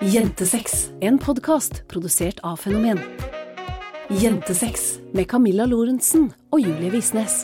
[0.00, 2.96] Jentesex, en podkast produsert av Fenomen.
[4.08, 7.42] Jentesex med Camilla Lorentzen og Julie Visnes.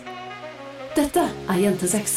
[0.96, 2.14] Dette er Jentesex.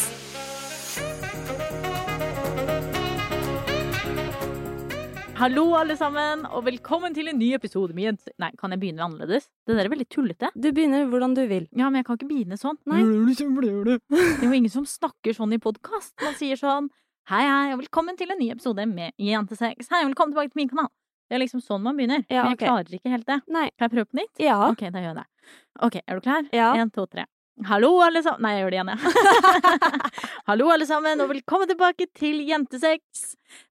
[5.42, 8.32] Hallo, alle sammen, og velkommen til en ny episode med Jente...
[8.40, 9.50] Nei, kan jeg begynne annerledes?
[9.68, 10.48] Det der er veldig tullete.
[10.56, 11.68] Du begynner hvordan du vil.
[11.76, 12.80] Ja, men jeg kan ikke begynne sånn.
[12.88, 13.04] Nei.
[13.28, 16.16] Det er jo ingen som snakker sånn i podkast.
[16.24, 16.88] Man sier sånn
[17.30, 19.86] Hei, hei, og velkommen til en ny episode med Jentesex.
[19.92, 20.88] Hei, og velkommen tilbake til min kanal.
[21.30, 22.24] Det er liksom sånn man begynner.
[22.26, 23.36] Ja, Men jeg klarer ikke helt det.
[23.54, 23.68] Nei.
[23.78, 24.40] Kan jeg prøve på nytt?
[24.42, 24.56] Ja.
[24.66, 25.52] Ok, da gjør jeg det.
[25.86, 26.48] Ok, er du klar?
[26.58, 26.72] Ja.
[26.74, 27.28] En, to, tre.
[27.68, 29.70] Hallo, alle sammen Nei, jeg gjør det igjen, jeg.
[30.50, 33.22] Hallo, alle sammen, og velkommen tilbake til Jentesex.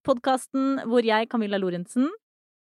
[0.08, 2.08] Podkasten hvor jeg, Camilla Lorentzen,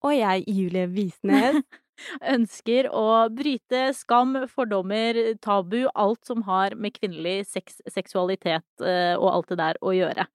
[0.05, 1.63] Og jeg, Julie Visnes.
[2.37, 9.31] ønsker å bryte skam, fordommer, tabu, alt som har med kvinnelig sex, seksualitet eh, og
[9.33, 10.29] alt det der å gjøre.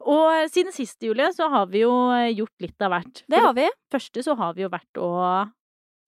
[0.00, 1.90] Og siden sist, Julie, så har vi jo
[2.34, 3.22] gjort litt av hvert.
[3.28, 3.66] Det har vi.
[3.68, 5.10] det første så har vi jo vært å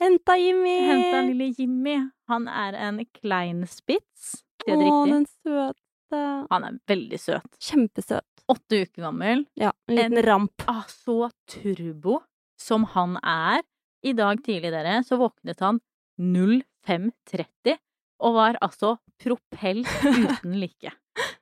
[0.02, 0.78] Henta Jimmy.
[0.88, 1.96] henta lille Jimmy.
[2.28, 4.42] Han er en klein spitz.
[4.64, 6.22] Sier jeg det Å, den søte.
[6.50, 7.46] Han er veldig søt.
[7.62, 8.24] Kjempesøt.
[8.50, 9.44] Åtte uker gammel.
[9.56, 10.64] Ja, en liten En- ramp.
[10.66, 12.22] Ah, så turbo
[12.58, 13.62] som han er.
[14.02, 15.78] I dag tidlig, dere, så våknet han
[16.18, 17.76] 05.30
[18.22, 20.90] og var altså propell uten like.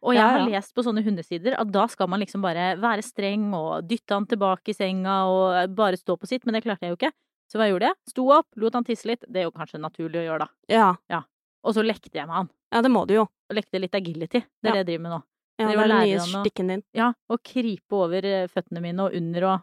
[0.03, 3.03] Og jeg Ja, har lest på sånne hundesider at da skal man liksom bare være
[3.05, 6.87] streng og dytte han tilbake i senga og bare stå på sitt, men det klarte
[6.89, 7.13] jeg jo ikke.
[7.53, 7.95] Så hva gjorde jeg?
[8.09, 9.25] Sto opp, lot han tisse litt.
[9.29, 10.95] Det er jo kanskje naturlig å gjøre, da.
[11.11, 11.23] Ja.
[11.65, 12.49] Og så lekte jeg med han.
[12.73, 13.23] ja, det må du jo.
[13.51, 14.41] Og lekte litt agility.
[14.63, 14.73] Det er Ja.
[14.73, 15.23] det jeg driver med nå.
[15.59, 16.83] Ja, Det er den nye stikken din.
[16.95, 19.61] Ja, og krype over eh, føttene mine og under og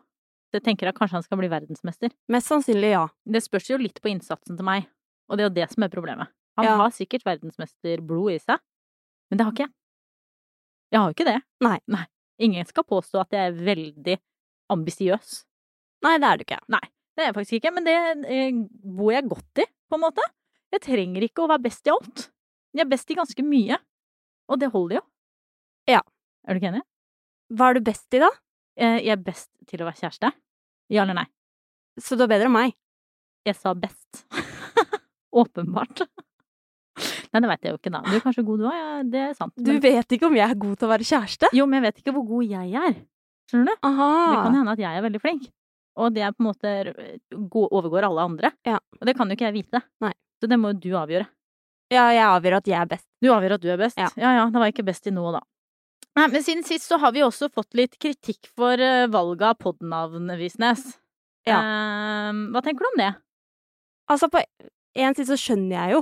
[0.53, 2.11] Så jeg tenker at kanskje han skal bli verdensmester.
[2.29, 3.07] Mest sannsynlig ja.
[3.27, 4.85] Det spørs jo litt på innsatsen til meg,
[5.29, 6.27] og det er jo det som er problemet.
[6.55, 6.77] Han Ja.
[6.77, 8.59] har sikkert verdensmesterblod i seg,
[9.29, 9.73] men det har ikke jeg.
[10.93, 11.38] Jeg har jo ikke det.
[11.66, 11.77] Nei.
[11.91, 12.05] Nei.
[12.47, 14.16] Ingen skal påstå at jeg er veldig
[14.73, 15.31] ambisiøs.
[16.05, 16.59] Nei, det er du ikke.
[16.69, 16.83] Nei,
[17.17, 17.95] Det er jeg faktisk ikke, men det
[18.29, 18.57] eh,
[18.97, 20.25] bor jeg godt i, på en måte.
[20.75, 22.27] Jeg trenger ikke å være best i alt.
[22.78, 23.79] Jeg er best i ganske mye,
[24.51, 25.03] og det holder jo.
[25.89, 26.03] Ja.
[26.45, 26.84] Er du ikke enig?
[27.57, 28.29] Hva er du best i, da?
[28.78, 30.29] Eh, Jeg er best til å være kjæreste.
[30.94, 31.25] Ja eller nei?
[31.97, 32.75] Så du er bedre enn meg.
[33.47, 34.22] Jeg sa best.
[35.41, 36.06] Åpenbart.
[37.38, 38.00] Nei, det veit jeg jo ikke, da.
[38.02, 38.74] Du er kanskje god, du òg.
[38.74, 39.53] Ja, det er sant.
[39.62, 41.50] Du vet ikke om jeg er god til å være kjæreste?
[41.53, 42.96] Jo, men jeg vet ikke hvor god jeg er.
[43.52, 43.81] Skjønner du?
[43.86, 44.08] Aha.
[44.31, 45.44] Det kan hende at jeg er veldig flink.
[46.02, 46.74] Og det er på en måte
[47.53, 48.52] overgår alle andre.
[48.66, 48.80] Ja.
[48.98, 49.84] Og det kan jo ikke jeg vite.
[50.02, 50.16] Nei.
[50.42, 51.30] Så det må jo du avgjøre.
[51.94, 53.08] Ja, jeg avgjør at jeg er best.
[53.22, 54.02] Du avgjør at du er best.
[54.02, 54.09] Ja.
[54.18, 55.44] ja, ja da var jeg ikke best i noe, da.
[56.18, 59.59] Nei, men siden sist så har vi også fått litt kritikk for uh, valget av
[59.62, 60.96] podnavn, Visnes.
[61.48, 61.62] Ja.
[61.62, 63.12] Eh, hva tenker du om det?
[64.12, 66.02] Altså, på en side så skjønner jeg jo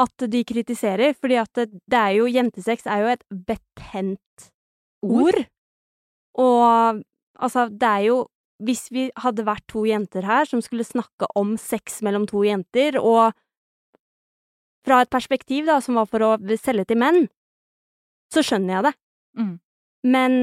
[0.00, 4.50] at de kritiserer, fordi at det, er jo Jentesex er jo et betent
[5.04, 5.40] ord.
[6.40, 7.02] Og
[7.38, 8.20] altså, det er jo
[8.60, 12.98] Hvis vi hadde vært to jenter her som skulle snakke om sex mellom to jenter,
[13.00, 13.32] og
[14.84, 17.22] fra et perspektiv da, som var for å selge til menn,
[18.28, 18.92] så skjønner jeg det.
[19.40, 19.54] Mm.
[20.12, 20.36] Men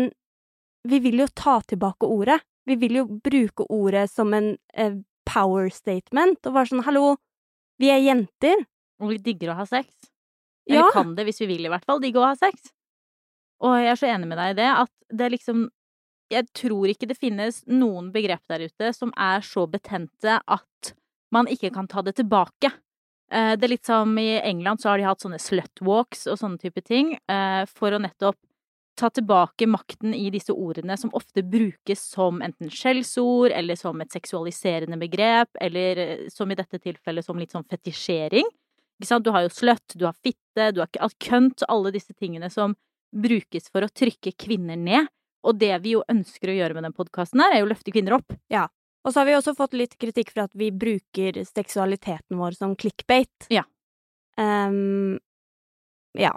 [0.90, 2.40] vi vil jo ta tilbake ordet.
[2.66, 4.98] Vi vil jo bruke ordet som en eh,
[5.30, 7.18] power statement, og være sånn hallo,
[7.78, 8.66] vi er jenter.
[9.02, 9.90] Og vi digger å ha sex.
[10.68, 10.82] Ja.
[10.82, 12.72] Eller kan det, hvis vi vil i hvert fall, digge å ha sex.
[13.64, 14.92] Og jeg er så enig med deg i det, at
[15.22, 15.68] det liksom
[16.30, 20.90] Jeg tror ikke det finnes noen begrep der ute som er så betente at
[21.32, 22.68] man ikke kan ta det tilbake.
[23.32, 26.60] Eh, Det er litt som i England, så har de hatt sånne slutwalks og sånne
[26.60, 28.36] type ting, eh, for å nettopp
[28.98, 34.12] ta tilbake makten i disse ordene som ofte brukes som enten skjellsord eller som et
[34.12, 38.44] seksualiserende begrep, eller eh, som i dette tilfellet som litt sånn fetisjering.
[38.98, 42.76] Du har jo sløtt, du har fitte, du har kønt, alle disse tingene som
[43.14, 45.08] brukes for å trykke kvinner ned.
[45.48, 47.94] Og det vi jo ønsker å gjøre med den podkasten her, er jo å løfte
[47.94, 48.34] kvinner opp.
[48.52, 48.66] Ja.
[49.06, 52.74] Og så har vi også fått litt kritikk for at vi bruker seksualiteten vår som
[52.76, 53.48] clickbait.
[53.54, 53.64] Ja.
[54.36, 55.20] Um,
[56.18, 56.34] ja.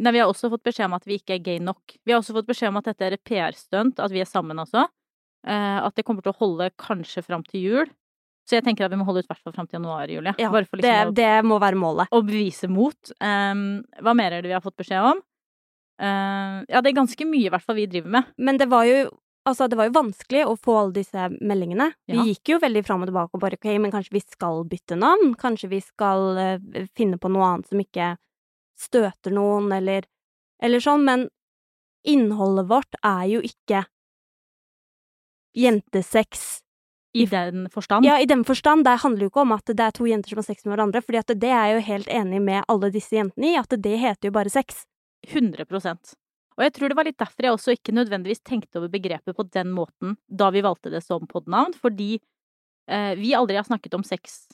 [0.00, 1.98] Nei, vi har også fått beskjed om at vi ikke er gay nok.
[2.08, 4.86] Vi har også fått beskjed om at dette er PR-stunt, at vi er sammen også.
[5.44, 7.90] Eh, at det kommer til å holde kanskje fram til jul.
[8.50, 10.34] Så jeg tenker at vi må holde ut hvert fall fram til januar, Julie.
[10.34, 12.10] ja for det, liksom å, det må være målet.
[12.10, 13.12] å bevise mot.
[13.22, 15.20] Um, hva mer er det vi har fått beskjed om?
[16.02, 18.32] Uh, ja, det er ganske mye i hvert fall vi driver med.
[18.42, 19.10] Men det var jo
[19.48, 21.86] Altså, det var jo vanskelig å få alle disse meldingene.
[22.04, 22.18] Ja.
[22.20, 24.98] Vi gikk jo veldig fram og tilbake og bare ok, men kanskje vi skal bytte
[25.00, 25.32] navn?
[25.40, 28.10] Kanskje vi skal uh, finne på noe annet som ikke
[28.78, 30.04] støter noen, eller
[30.60, 31.24] eller sånn, men
[32.06, 33.84] innholdet vårt er jo ikke
[35.56, 36.60] jentesex
[37.12, 38.06] I den forstand.
[38.06, 38.84] Ja, i den forstand.
[38.86, 41.02] Det handler jo ikke om at det er to jenter som har sex med hverandre,
[41.02, 44.30] fordi det er jeg jo helt enig med alle disse jentene i, at det heter
[44.30, 44.84] jo bare sex.
[45.26, 46.14] 100%
[46.56, 49.44] Og jeg tror det var litt derfor jeg også ikke nødvendigvis tenkte over begrepet på
[49.52, 52.14] den måten da vi valgte det som podnavn, fordi
[52.88, 54.46] eh, vi aldri har snakket om sex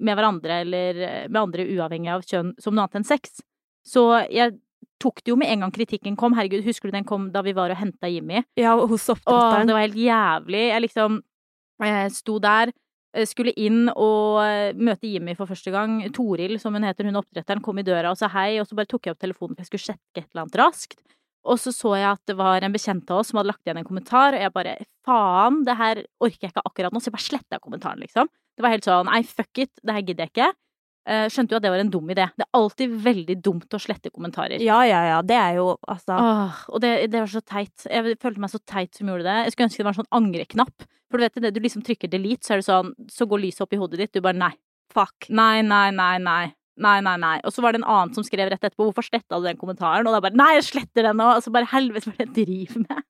[0.00, 3.38] med hverandre eller eh, med andre uavhengig av kjønn som noe annet enn sex.
[3.86, 4.56] Så jeg
[5.00, 6.34] tok det jo med en gang kritikken kom.
[6.36, 8.42] Herregud, husker du den kom da vi var og henta Jimmy?
[8.58, 10.64] Ja, hos Åh, Og det var helt jævlig.
[10.70, 11.20] Jeg liksom
[12.14, 12.72] sto der,
[13.14, 16.00] eh, skulle inn og eh, møte Jimmy for første gang.
[16.12, 18.90] Toril, som hun heter, hun oppdretteren, kom i døra og sa hei, og så bare
[18.90, 21.00] tok jeg opp telefonen for jeg skulle sjekke et eller annet raskt.
[21.48, 23.80] Og så så jeg at det var en bekjent av oss som hadde lagt igjen
[23.80, 24.74] en kommentar, og jeg bare
[25.08, 28.28] faen, det her orker jeg ikke akkurat nå, så jeg bare sletta kommentaren, liksom.
[28.56, 30.50] Det var helt sånn nei, fuck it, det her gidder jeg ikke.
[31.08, 32.26] Eh, skjønte jo at det var en dum idé.
[32.36, 34.60] Det er alltid veldig dumt å slette kommentarer.
[34.62, 35.18] Ja, ja, ja.
[35.26, 37.86] Det er jo altså Åh, og det, det var så teit.
[37.88, 39.38] Jeg følte meg så teit som gjorde det.
[39.46, 40.88] Jeg skulle ønske det var en sånn angreknapp.
[41.10, 43.64] For du vet det, du liksom trykker delete, så er det sånn, så går lyset
[43.64, 44.12] opp i hodet ditt.
[44.14, 44.52] Du bare nei.
[44.90, 45.26] fuck.
[45.30, 46.44] Nei, nei, nei, nei.
[46.80, 47.34] Nei, nei, nei.
[47.44, 50.06] Og så var det en annen som skrev rett etterpå 'Hvorfor sletta du den kommentaren?'
[50.08, 52.46] Og da bare 'Nei, jeg sletter den nå!' Og så bare helvete, hva er det
[52.46, 53.02] jeg driver med?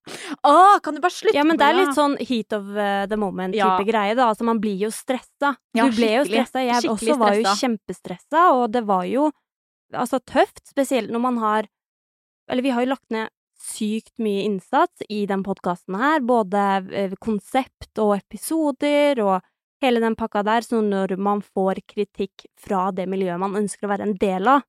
[0.45, 3.17] Åh, kan du bare slutte Ja, men det er litt sånn heat of uh, the
[3.17, 3.85] moment-type Ja.
[3.87, 4.29] greie, da.
[4.35, 5.57] Altså, man blir jo stressa.
[5.75, 6.65] Ja, du ble jo stressa.
[6.67, 7.61] Jeg Skikkelig også var jo stressa.
[7.63, 9.31] kjempestressa, og det var jo
[9.95, 11.67] altså tøft, spesielt når man har
[12.51, 13.29] Eller vi har jo lagt ned
[13.61, 19.43] sykt mye innsats i den podkasten her, både eh, konsept og episoder og
[19.85, 23.93] hele den pakka der, så når man får kritikk fra det miljøet man ønsker å
[23.95, 24.65] være en del av,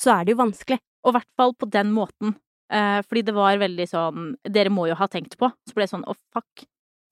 [0.00, 0.80] så er det jo vanskelig.
[1.04, 2.36] Og i hvert fall på den måten.
[2.72, 5.50] Eh, fordi det var veldig sånn Dere må jo ha tenkt på.
[5.68, 6.64] Så ble det sånn å, fuck.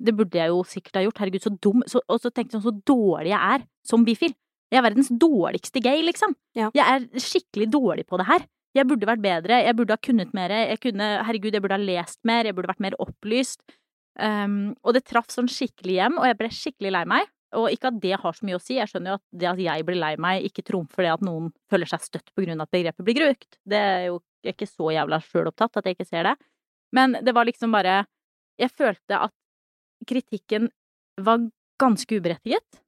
[0.02, 1.20] Det burde jeg jo sikkert ha gjort.
[1.22, 1.84] Herregud, så dum.
[1.87, 4.34] Så, og så tenkte jeg sånn, så dårlig jeg er som bifil.
[4.72, 6.32] Jeg er verdens dårligste gay, liksom.
[6.56, 6.70] Ja.
[6.72, 8.49] Jeg er skikkelig dårlig på det her.
[8.72, 10.54] Jeg burde vært bedre, jeg burde ha kunnet mer.
[10.72, 13.60] Jeg kunne, herregud, jeg burde ha lest mer, jeg burde vært mer opplyst.
[14.16, 17.28] Um, og det traff sånn skikkelig hjem, og jeg ble skikkelig lei meg.
[17.58, 19.60] Og ikke at det har så mye å si, jeg skjønner jo at det at
[19.60, 22.69] jeg blir lei meg, ikke trumfer det at noen føler seg støtt på grunn av
[22.69, 23.58] at begrepet blir brukt.
[23.69, 24.20] Det er jo
[24.52, 26.37] ikke så jævla sjølopptatt at jeg ikke ser det.
[26.96, 28.04] Men det var liksom bare
[28.60, 29.32] Jeg følte at
[30.06, 30.69] kritikken
[31.16, 31.40] var
[31.81, 32.82] ganske uberettiget.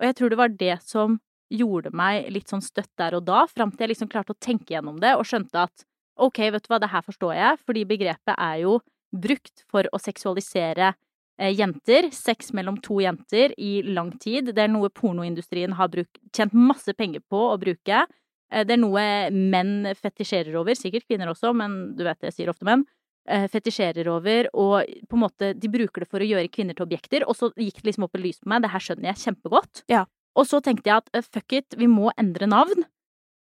[0.00, 1.18] Og jeg tror det var det som
[1.50, 4.72] gjorde meg litt sånn støtt der og da, fram til jeg liksom klarte å tenke
[4.76, 5.84] gjennom det og skjønte at
[6.20, 8.78] ok, vet du hva, det her forstår jeg, fordi begrepet er jo
[9.10, 10.92] brukt for å seksualisere
[11.48, 12.10] jenter.
[12.12, 14.52] Sex mellom to jenter i lang tid.
[14.54, 18.04] Det er noe pornoindustrien har brukt, tjent masse penger på å bruke.
[18.50, 19.04] Eh, det er noe
[19.34, 22.84] menn fetisjerer over, sikkert kvinner også, men du vet jeg sier ofte menn.
[23.30, 26.86] Eh, fetisjerer over, og på en måte de bruker det for å gjøre kvinner til
[26.86, 27.26] objekter.
[27.28, 29.84] Og så gikk det liksom opp et lys på meg, det her skjønner jeg kjempegodt.
[29.92, 30.06] Ja.
[30.38, 32.88] Og så tenkte jeg at eh, fuck it, vi må endre navn.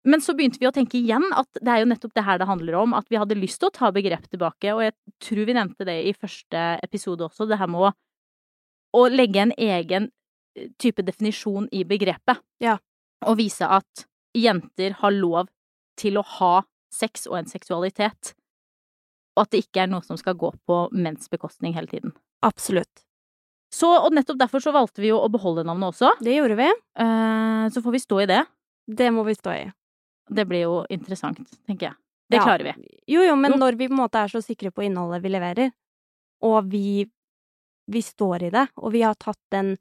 [0.05, 2.49] Men så begynte vi å tenke igjen at det er jo nettopp det her det
[2.49, 5.55] handler om, at vi hadde lyst til å ta begrep tilbake, og jeg tror vi
[5.55, 7.93] nevnte det i første episode også, det her med å,
[8.99, 10.09] å legge en egen
[10.59, 12.43] eh, type definisjon i begrepet.
[12.63, 12.81] Ja.
[13.31, 15.53] Og vise at jenter har lov
[16.01, 16.55] til å ha
[16.93, 18.33] sex og en seksualitet,
[19.37, 22.17] og at det ikke er noe som skal gå på menns bekostning hele tiden.
[22.45, 23.05] Absolutt.
[23.73, 26.67] Så, og nettopp derfor så valgte vi jo å beholde navnet også, Det gjorde vi.
[27.01, 28.43] eh, så får vi stå i det.
[28.91, 29.71] Det må vi stå i.
[30.31, 31.95] Det blir jo interessant, tenker jeg.
[32.31, 32.45] Det Ja.
[32.45, 33.01] klarer vi.
[33.07, 33.59] Jo, jo, men Jo.
[33.59, 35.73] når vi på en måte er så sikre på innholdet vi leverer,
[36.43, 37.07] og vi,
[37.91, 39.77] vi står i det, og vi har tatt den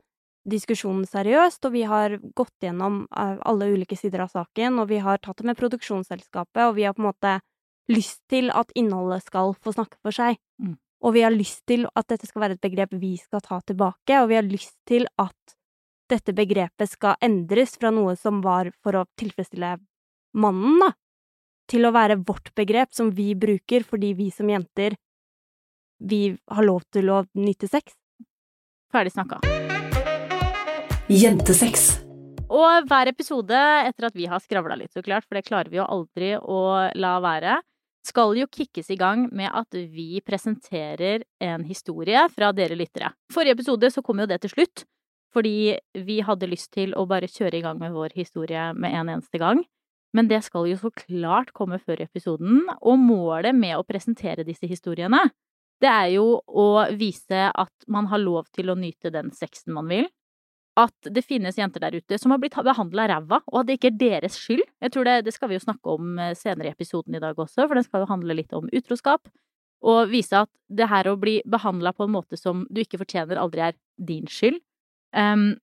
[0.48, 4.98] diskusjonen seriøst, og vi har gått gjennom eh, alle ulike sider av saken, og vi
[4.98, 7.40] har tatt det med produksjonsselskapet, og vi har på en måte
[7.90, 10.38] lyst til at innholdet skal få snakke for seg.
[10.62, 10.78] Mm.
[11.04, 14.18] Og vi har lyst til at dette skal være et begrep vi skal ta tilbake,
[14.22, 15.56] og vi har lyst til at
[16.10, 19.78] dette begrepet skal endres fra noe som var for å tilfredsstille
[20.34, 20.92] mannen, da,
[21.72, 24.98] til å være vårt begrep som vi bruker fordi vi som jenter,
[26.02, 27.94] vi har lov til å nyte sex.
[28.92, 29.40] Ferdig snakka.
[31.12, 32.02] Jentesex.
[32.52, 33.56] Og hver episode,
[33.88, 36.62] etter at vi har skravla litt, så klart, for det klarer vi jo aldri å
[37.00, 37.62] la være,
[38.04, 43.14] skal jo kickes i gang med at vi presenterer en historie fra dere lyttere.
[43.32, 44.84] Forrige episode så kom jo det til slutt,
[45.32, 49.14] fordi vi hadde lyst til å bare kjøre i gang med vår historie med en
[49.16, 49.62] eneste gang.
[50.16, 54.68] Men det skal jo så klart komme før episoden, og målet med å presentere disse
[54.68, 55.30] historiene,
[55.82, 59.88] det er jo å vise at man har lov til å nyte den sexen man
[59.90, 60.10] vil,
[60.80, 63.92] at det finnes jenter der ute som har blitt behandla ræva, og at det ikke
[63.92, 64.64] er deres skyld.
[64.84, 67.40] Jeg tror det, det skal vi jo snakke om eh, senere i episoden i dag
[67.40, 69.28] også, for den skal jo handle litt om utroskap.
[69.82, 73.42] Og vise at det her å bli behandla på en måte som du ikke fortjener,
[73.42, 74.62] aldri er din skyld.
[75.18, 75.56] Um,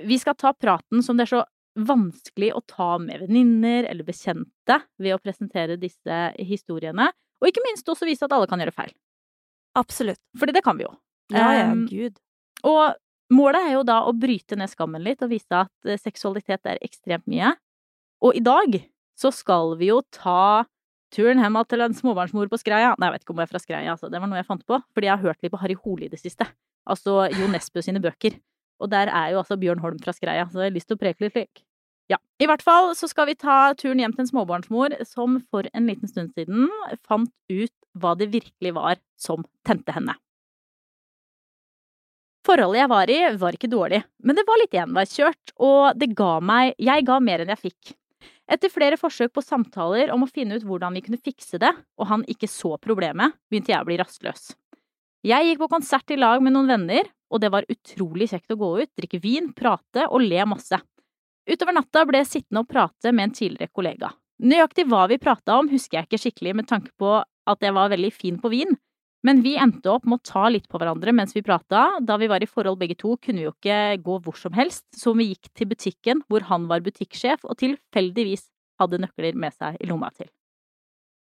[0.00, 1.42] vi skal ta praten som det er så
[1.78, 7.10] vanskelig å ta med venninner eller bekjente ved å presentere disse historiene,
[7.40, 8.92] og ikke minst også vise at alle kan gjøre feil.
[9.78, 10.20] Absolutt.
[10.38, 10.92] Fordi det kan vi jo.
[11.30, 12.16] Ja, ja, gud.
[12.66, 12.98] og
[13.30, 16.80] målet er jo da å bryte ned skammen litt og vise at eh, seksualitet er
[16.82, 17.52] ekstremt mye.
[18.26, 18.80] Og i dag
[19.20, 20.66] så skal vi jo ta
[21.14, 22.96] turen hjem til en småbarnsmor på Skreia.
[22.98, 24.10] Nei, jeg vet ikke om jeg er fra Skreia, altså.
[24.10, 24.78] Det var noe jeg fant på.
[24.94, 26.46] Fordi jeg har hørt litt på Harry Hole i det siste.
[26.90, 28.38] Altså Jo Nesbø sine bøker.
[28.80, 31.02] Og der er jo altså Bjørn Holm fra Skreia, så jeg har lyst til å
[31.02, 31.62] preke litt slik.
[32.10, 32.18] Ja.
[32.42, 35.86] I hvert fall så skal vi ta turen hjem til en småbarnsmor som for en
[35.86, 36.66] liten stund siden
[37.06, 40.16] fant ut hva det virkelig var som tente henne.
[42.46, 46.38] Forholdet jeg var i, var ikke dårlig, men det var litt enveiskjørt, og det ga
[46.40, 46.72] meg…
[46.80, 47.92] Jeg ga mer enn jeg fikk.
[48.50, 51.70] Etter flere forsøk på samtaler om å finne ut hvordan vi kunne fikse det,
[52.00, 54.54] og han ikke så problemet, begynte jeg å bli rastløs.
[55.26, 58.58] Jeg gikk på konsert i lag med noen venner, og det var utrolig kjekt å
[58.60, 60.80] gå ut, drikke vin, prate og le masse.
[61.50, 64.12] Utover natta ble jeg sittende og prate med en tidligere kollega.
[64.40, 67.90] Nøyaktig hva vi prata om, husker jeg ikke skikkelig med tanke på at jeg var
[67.92, 68.76] veldig fin på vin,
[69.26, 71.82] men vi endte opp med å ta litt på hverandre mens vi prata.
[72.00, 74.86] Da vi var i forhold begge to, kunne vi jo ikke gå hvor som helst,
[74.96, 78.48] så vi gikk til butikken hvor han var butikksjef og tilfeldigvis
[78.80, 80.30] hadde nøkler med seg i lomma til.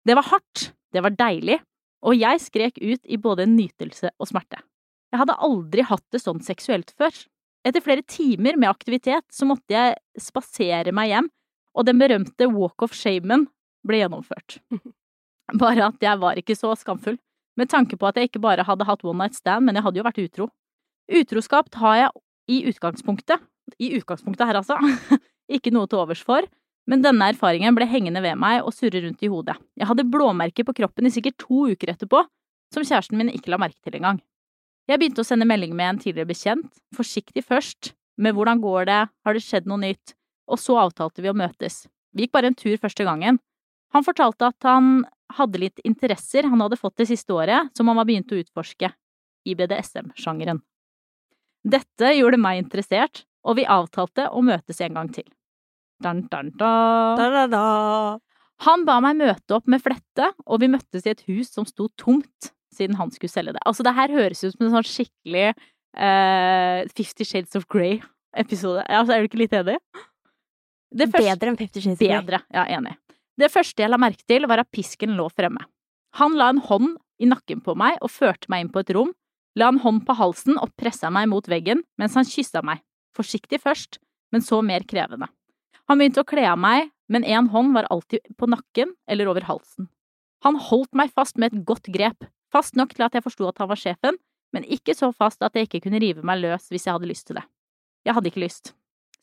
[0.05, 1.61] Det var hardt, det var deilig,
[2.05, 4.59] og jeg skrek ut i både nytelse og smerte.
[5.14, 7.14] Jeg hadde aldri hatt det sånn seksuelt før.
[7.64, 11.28] Etter flere timer med aktivitet så måtte jeg spasere meg hjem,
[11.78, 13.47] og den berømte walk of shamen
[13.87, 14.59] ble gjennomført.
[15.62, 17.21] Bare at jeg var ikke så skamfull
[17.54, 20.00] med tanke på at jeg ikke bare hadde hatt one night stand, men jeg hadde
[20.00, 20.49] jo vært utro.
[21.21, 22.09] Utroskap har jeg
[22.50, 23.44] i utgangspunktet,
[23.78, 24.80] i utgangspunktet her altså,
[25.56, 26.49] ikke noe til overs for,
[26.90, 29.54] men denne erfaringen ble hengende ved meg og surre rundt i hodet.
[29.78, 32.25] Jeg hadde blåmerker på kroppen i sikkert to uker etterpå,
[32.75, 34.18] som kjæresten min ikke la merke til engang.
[34.85, 39.00] Jeg begynte å sende melding med en tidligere bekjent, forsiktig først, med hvordan går det,
[39.09, 40.12] har det skjedd noe nytt,
[40.45, 41.87] og så avtalte vi å møtes.
[42.12, 43.41] Vi gikk bare en tur første gangen.
[43.97, 47.99] Han fortalte at han hadde litt interesser han hadde fått det siste året, som han
[47.99, 48.93] var begynt å utforske
[49.49, 50.61] i BDSM-sjangeren.
[51.64, 55.26] Dette gjorde meg interessert, og vi avtalte å møtes en gang til.
[56.03, 56.59] Dan, dan, dun.
[56.61, 57.64] Da, da, da.
[58.69, 61.88] Han ba meg møte opp med flette, og vi møttes i et hus som sto
[62.00, 63.62] tomt, siden han skulle selge det.
[63.66, 68.85] Altså, det her høres ut som en sånn skikkelig uh, Fifty Shades of Grey-episode.
[68.88, 69.78] Altså, er du ikke litt enig?
[70.95, 72.21] Det første- Bedre enn Fifty Shades of Grey.
[72.21, 72.97] Bedre, ja, enig.
[73.38, 75.64] Det første jeg la merke til, var at pisken lå fremme.
[76.21, 79.11] Han la en hånd i nakken på meg og førte meg inn på et rom,
[79.59, 82.81] la en hånd på halsen og pressa meg mot veggen mens han kyssa meg,
[83.14, 83.99] forsiktig først,
[84.35, 85.26] men så mer krevende.
[85.90, 89.45] Han begynte å kle av meg, men én hånd var alltid på nakken eller over
[89.47, 89.88] halsen.
[90.47, 92.25] Han holdt meg fast med et godt grep,
[92.55, 94.19] fast nok til at jeg forsto at han var sjefen,
[94.55, 97.29] men ikke så fast at jeg ikke kunne rive meg løs hvis jeg hadde lyst
[97.29, 97.45] til det.
[98.07, 98.75] Jeg hadde ikke lyst.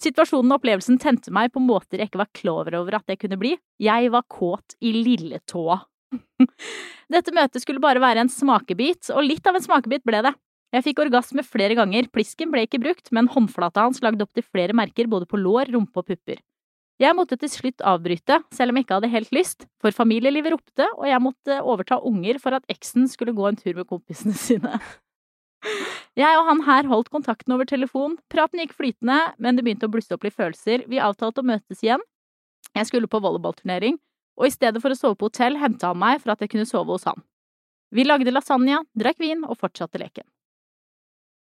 [0.02, 3.38] Situasjonen og opplevelsen tente meg på måter jeg ikke var klar over at det kunne
[3.40, 3.54] bli.
[3.82, 5.78] Jeg var kåt i lilletåa.
[7.14, 10.34] Dette møtet skulle bare være en smakebit, og litt av en smakebit ble det.
[10.72, 14.76] Jeg fikk orgasme flere ganger, plisken ble ikke brukt, men håndflata hans lagde opptil flere
[14.76, 16.40] merker både på lår, rumpe og pupper.
[17.02, 20.86] Jeg måtte til slutt avbryte, selv om jeg ikke hadde helt lyst, for familielivet ropte,
[21.00, 24.78] og jeg måtte overta unger for at eksen skulle gå en tur med kompisene sine.
[26.18, 29.94] Jeg og han her holdt kontakten over telefon, praten gikk flytende, men det begynte å
[29.94, 32.04] blusse opp litt følelser, vi avtalte å møtes igjen.
[32.78, 33.98] Jeg skulle på volleyballturnering,
[34.38, 36.70] og i stedet for å sove på hotell, henta han meg for at jeg kunne
[36.70, 37.26] sove hos han.
[37.92, 40.28] Vi lagde lasagne, drakk vin og fortsatte leken.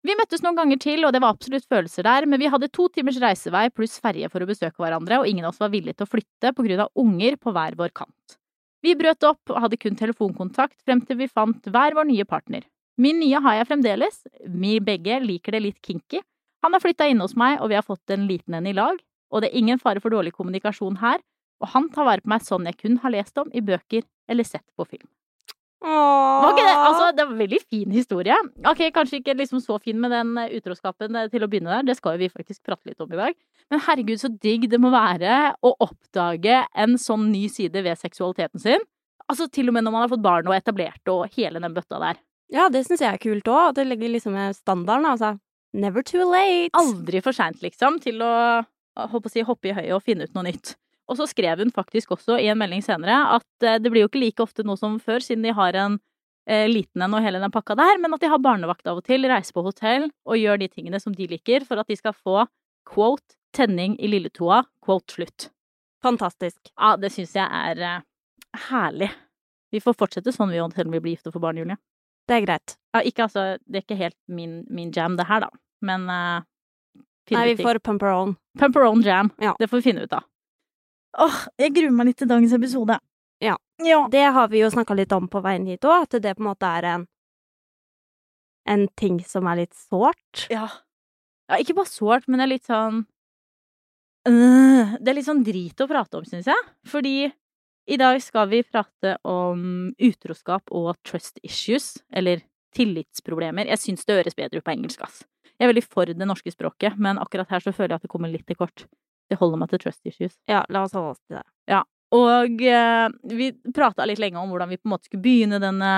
[0.07, 2.85] Vi møttes noen ganger til, og det var absolutt følelser der, men vi hadde to
[2.95, 6.07] timers reisevei pluss ferje for å besøke hverandre, og ingen av oss var villige til
[6.07, 8.37] å flytte på grunn av unger på hver vår kant.
[8.85, 12.63] Vi brøt opp og hadde kun telefonkontakt frem til vi fant hver vår nye partner.
[12.95, 16.23] Min nye har jeg fremdeles, vi begge liker det litt kinky.
[16.63, 19.01] Han har flytta inne hos meg, og vi har fått en liten en i lag,
[19.33, 21.19] og det er ingen fare for dårlig kommunikasjon her,
[21.59, 24.47] og han tar vare på meg sånn jeg kun har lest om i bøker eller
[24.47, 25.09] sett på film.
[25.84, 26.75] Var ikke det?
[26.75, 28.38] Altså, det var en veldig fin historie.
[28.65, 31.86] Ok, kanskje ikke liksom så fin med den eh, utroskapen eh, til å begynne der,
[31.86, 33.38] det skal jo vi faktisk prate litt om i dag.
[33.72, 38.63] Men herregud, så digg det må være å oppdage en sånn ny side ved seksualiteten
[38.63, 38.86] sin.
[39.27, 42.00] Altså til og med når man har fått barn og etablert og hele den bøtta
[42.01, 42.24] der.
[42.53, 43.75] Ja, det syns jeg er kult òg.
[43.75, 45.36] Det legger liksom standarden, altså.
[45.77, 46.72] Never too late.
[46.79, 48.34] Aldri for seint, liksom, til å
[48.98, 50.75] å si, hoppe i høyet og finne ut noe nytt.
[51.07, 54.11] Og så skrev hun faktisk også i en melding senere at eh, det blir jo
[54.11, 55.99] ikke like ofte nå som før, siden de har en
[56.49, 59.07] eh, liten en og hele den pakka der, men at de har barnevakt av og
[59.07, 62.15] til, reiser på hotell og gjør de tingene som de liker, for at de skal
[62.15, 62.45] få
[62.87, 65.49] quote tenning i lilletoa, quote slutt.
[66.03, 66.59] Fantastisk.
[66.75, 68.03] Ja, det syns jeg er eh,
[68.69, 69.11] herlig.
[69.71, 71.79] Vi får fortsette sånn vi selv om vi blir gift og får barn, Julie.
[72.27, 72.75] Det er greit.
[72.95, 75.51] Ja, ikke altså, det er ikke helt min, min jam det her, da,
[75.87, 76.45] men eh,
[77.35, 78.35] Nei, vi får pump our own.
[78.59, 79.31] Pump jam.
[79.43, 79.55] Ja.
[79.59, 80.23] Det får vi finne ut av.
[81.17, 82.97] Åh, jeg gruer meg litt til dagens episode.
[83.41, 83.55] Ja.
[83.86, 84.03] Ja.
[84.12, 86.51] Det har vi jo snakka litt om på veien hit òg, at det på en
[86.51, 87.07] måte er en
[88.67, 90.47] en ting som er litt sårt.
[90.51, 90.67] Ja.
[91.47, 93.05] ja ikke bare sårt, men det er litt sånn
[94.27, 96.67] øh, Det er litt sånn drit å prate om, syns jeg.
[96.88, 97.15] Fordi
[97.88, 102.43] I dag skal vi prate om utroskap og trust issues, eller
[102.75, 103.69] tillitsproblemer.
[103.71, 105.24] Jeg syns det høres bedre ut på engelsk, ass.
[105.55, 108.12] Jeg er veldig for det norske språket, men akkurat her så føler jeg at det
[108.12, 108.83] kommer litt til kort.
[109.29, 110.38] Det holder meg til trust issues.
[110.48, 111.46] Ja, la oss holde oss til det.
[111.67, 111.81] Ja.
[112.15, 115.91] Og eh, vi prata litt lenge om hvordan vi på en måte skulle begynne denne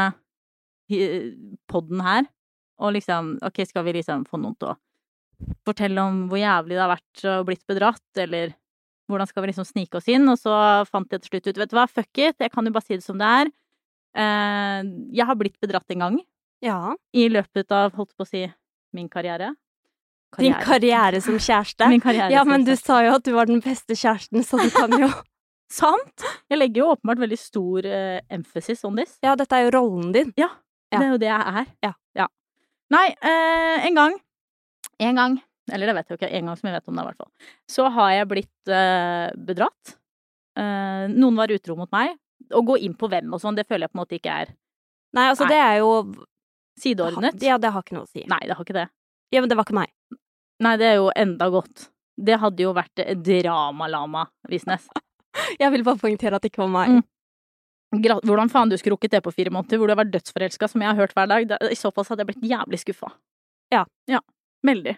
[1.70, 2.26] podden her.
[2.82, 4.78] Og liksom, ok, skal vi liksom få noen til å
[5.68, 8.56] fortelle om hvor jævlig det har vært å blitt bedratt, eller
[9.10, 10.26] hvordan skal vi liksom snike oss inn?
[10.32, 10.54] Og så
[10.90, 12.98] fant jeg til slutt ut, vet du hva, fuck it, jeg kan jo bare si
[12.98, 13.52] det som det er.
[14.20, 14.82] Eh,
[15.20, 16.20] jeg har blitt bedratt en gang
[16.66, 16.96] Ja.
[17.14, 18.48] i løpet av, holdt på å si,
[18.96, 19.54] min karriere.
[20.38, 21.88] Din karriere som kjæreste.
[21.90, 24.70] Min karriere Ja, men du sa jo at du var den beste kjæresten, så du
[24.74, 25.10] kan jo
[25.70, 26.24] Sant!
[26.50, 29.20] Jeg legger jo åpenbart veldig stor uh, emphasis on this.
[29.22, 30.32] Ja, dette er jo rollen din.
[30.40, 30.50] Ja.
[30.90, 31.68] Det er jo det jeg er.
[31.86, 32.26] Ja.
[32.90, 34.16] Nei, uh, en gang
[34.98, 35.36] En gang,
[35.72, 37.22] eller det vet jeg jo ikke, en gang som jeg vet om det, i hvert
[37.22, 37.52] fall.
[37.70, 39.94] Så har jeg blitt uh, bedratt.
[40.60, 42.18] Noen var utro mot meg.
[42.52, 44.50] Å gå inn på hvem og sånn, det føler jeg på en måte ikke er
[45.16, 45.54] Nei, altså, Nei.
[45.54, 45.92] det er jo
[46.82, 47.38] sideordnet.
[47.46, 48.26] Ja, det har ikke noe å si.
[48.28, 48.90] Nei, det har ikke det.
[49.34, 49.92] Ja, men det var ikke meg.
[50.64, 51.88] Nei, det er jo enda godt.
[52.20, 54.90] Det hadde jo vært dramalama, Visnes.
[55.62, 57.00] Jeg vil bare poengtere at det ikke var meg.
[57.00, 57.08] Mm.
[58.28, 60.84] Hvordan faen du skulle rukket det på fire måneder, hvor du har vært dødsforelska, som
[60.84, 61.56] jeg har hørt hver dag.
[61.74, 63.10] I så fall så hadde jeg blitt jævlig skuffa.
[63.74, 63.86] Ja.
[64.10, 64.20] Ja.
[64.66, 64.94] Veldig.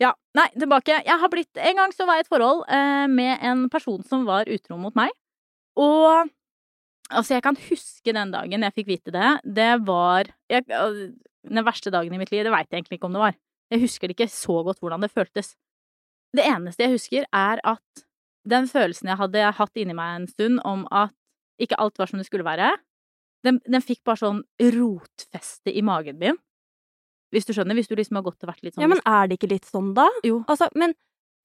[0.00, 0.14] Ja.
[0.38, 1.00] Nei, tilbake.
[1.04, 4.00] Jeg har blitt En gang så var jeg i et forhold eh, med en person
[4.06, 5.12] som var utro mot meg.
[5.80, 6.30] Og
[7.10, 9.30] altså, jeg kan huske den dagen jeg fikk vite det.
[9.44, 12.46] Det var jeg, Den verste dagen i mitt liv.
[12.46, 13.36] Det veit jeg egentlig ikke om det var.
[13.70, 15.54] Jeg husker det ikke så godt hvordan det føltes.
[16.36, 18.04] Det eneste jeg husker, er at
[18.48, 21.14] den følelsen jeg hadde hatt inni meg en stund om at
[21.60, 22.72] ikke alt var som det skulle være,
[23.44, 24.42] den, den fikk bare sånn
[24.74, 26.38] rotfeste i magen min.
[27.30, 27.76] Hvis du skjønner?
[27.78, 29.68] Hvis du liksom har gått og vært litt sånn Ja, men er det ikke litt
[29.68, 30.08] sånn, da?
[30.26, 30.42] Jo.
[30.50, 30.96] Altså, men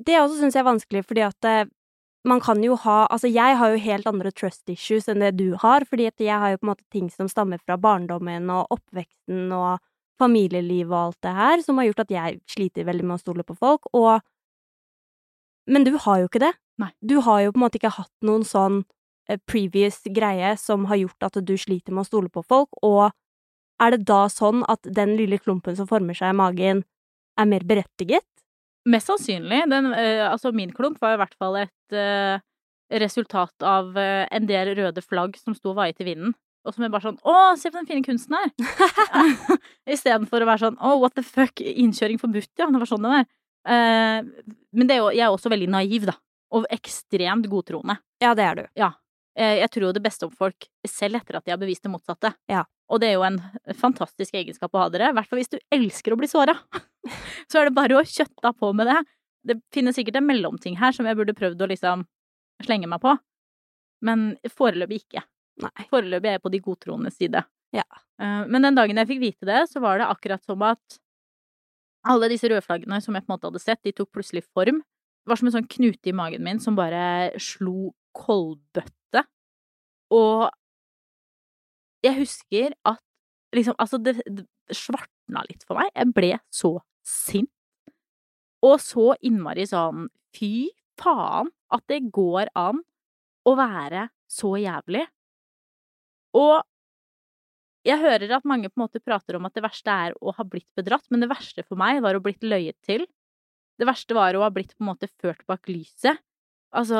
[0.01, 1.67] det også syns jeg er vanskelig, fordi at eh,
[2.25, 5.53] man kan jo ha Altså, jeg har jo helt andre trust issues enn det du
[5.61, 8.73] har, fordi at jeg har jo på en måte ting som stammer fra barndommen og
[8.75, 9.77] oppveksten og
[10.21, 13.45] familieliv og alt det her, som har gjort at jeg sliter veldig med å stole
[13.47, 14.21] på folk, og
[15.65, 16.51] Men du har jo ikke det.
[16.77, 16.91] Nei.
[17.01, 18.83] Du har jo på en måte ikke hatt noen sånn
[19.27, 23.09] eh, previous greie som har gjort at du sliter med å stole på folk, og
[23.81, 26.83] er det da sånn at den lille klumpen som former seg i magen,
[27.33, 28.27] er mer berettiget?
[28.85, 29.63] Mest sannsynlig.
[29.73, 32.37] Den, eh, altså, min klump var i hvert fall et eh,
[33.01, 36.37] resultat av en del røde flagg som sto og vaiet i vinden.
[36.65, 38.51] Og som er bare sånn Å, se på den fine kunsten her!
[39.95, 42.69] Istedenfor å være sånn Å, what the fuck, innkjøring forbudt, ja.
[42.71, 43.27] Det var sånn det var.
[43.65, 46.15] Eh, men det er jo, jeg er også veldig naiv, da.
[46.55, 47.97] Og ekstremt godtroende.
[48.23, 48.63] Ja, det er du.
[49.35, 51.91] Eh, jeg tror jo det beste om folk, selv etter at de har bevist det
[51.91, 52.31] motsatte.
[52.51, 52.63] Ja.
[52.89, 53.39] Og det er jo en
[53.81, 56.55] fantastisk egenskap å ha dere, i hvert fall hvis du elsker å bli såra.
[57.51, 58.99] Så er det bare å kjøtte på med det.
[59.45, 62.05] Det finnes sikkert en mellomting her som jeg burde prøvd å liksom
[62.65, 63.11] slenge meg på,
[64.05, 65.25] men foreløpig ikke.
[65.63, 65.85] Nei.
[65.91, 67.41] Foreløpig er jeg på de godtroendes side.
[67.75, 67.85] Ja.
[68.19, 70.99] Eh, Men den dagen jeg fikk vite det, så var det akkurat som at
[72.05, 74.83] alle disse røde flaggene som jeg på en måte hadde sett, de tok plutselig form.
[75.25, 79.23] Det var som en sånn knute i magen min som bare slo koldbøtte.
[80.13, 80.51] Og
[82.05, 83.01] jeg husker at
[83.55, 85.89] liksom Altså, det, det svartna litt for meg.
[85.95, 86.75] Jeg ble så
[87.07, 87.49] sint.
[88.65, 90.67] Og så innmari sånn Fy
[90.99, 92.81] faen at det går an
[93.47, 95.05] å være så jævlig.
[96.35, 96.63] Og
[97.85, 100.45] jeg hører at mange på en måte prater om at det verste er å ha
[100.47, 103.05] blitt bedratt, men det verste for meg var å blitt løyet til.
[103.77, 106.17] Det verste var å ha blitt på en måte ført bak lyset.
[106.75, 106.97] Altså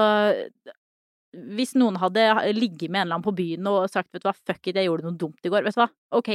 [1.55, 2.21] Hvis noen hadde
[2.55, 4.87] ligget med en eller annen på byen og sagt vet du hva, fuck it, jeg
[4.87, 6.29] gjorde noe dumt i går, vet du hva, ok,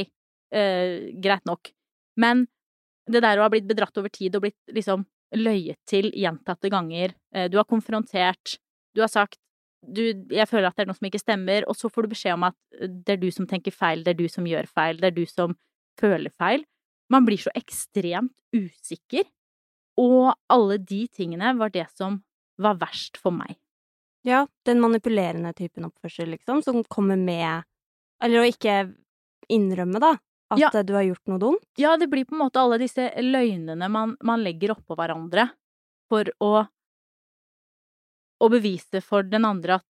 [0.53, 1.71] eh, greit nok.
[2.21, 2.45] Men
[3.11, 5.07] det der å ha blitt bedratt over tid og blitt liksom
[5.39, 8.59] løyet til gjentatte ganger, eh, du har konfrontert,
[8.95, 9.39] du har sagt
[9.87, 12.35] du, jeg føler at det er noe som ikke stemmer, og så får du beskjed
[12.37, 15.11] om at det er du som tenker feil, det er du som gjør feil, det
[15.11, 15.57] er du som
[16.01, 16.65] føler feil.
[17.11, 19.25] Man blir så ekstremt usikker,
[20.01, 22.21] og alle de tingene var det som
[22.61, 23.57] var verst for meg.
[24.25, 27.65] Ja, den manipulerende typen oppførsel, liksom, som kommer med
[28.23, 28.93] Eller å ikke
[29.49, 30.11] innrømme, da,
[30.53, 30.69] at Ja.
[30.75, 31.65] eh, du har gjort noe dumt.
[31.79, 35.49] Ja, det blir på en måte alle disse løgnene man, man legger oppå hverandre
[36.11, 36.69] for å
[38.41, 39.87] å bevise for den andre at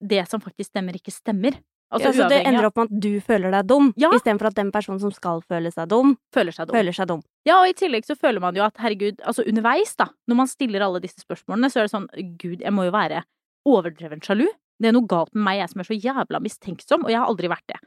[0.00, 1.58] det som faktisk stemmer, ikke stemmer.
[1.92, 4.08] Altså ja, så det ender opp med at du føler deg dum, Ja.
[4.14, 6.76] istedenfor at den personen som skal føle seg dum, føler seg dum.
[6.76, 7.22] føler seg dum.
[7.44, 10.46] Ja, og i tillegg så føler man jo at herregud, altså underveis, da, når man
[10.46, 12.08] stiller alle disse spørsmålene, så er det sånn
[12.38, 13.24] gud, jeg må jo være
[13.66, 14.46] overdreven sjalu.
[14.80, 17.26] Det er noe galt med meg, jeg som er så jævla mistenksom, og jeg har
[17.28, 17.80] aldri vært det.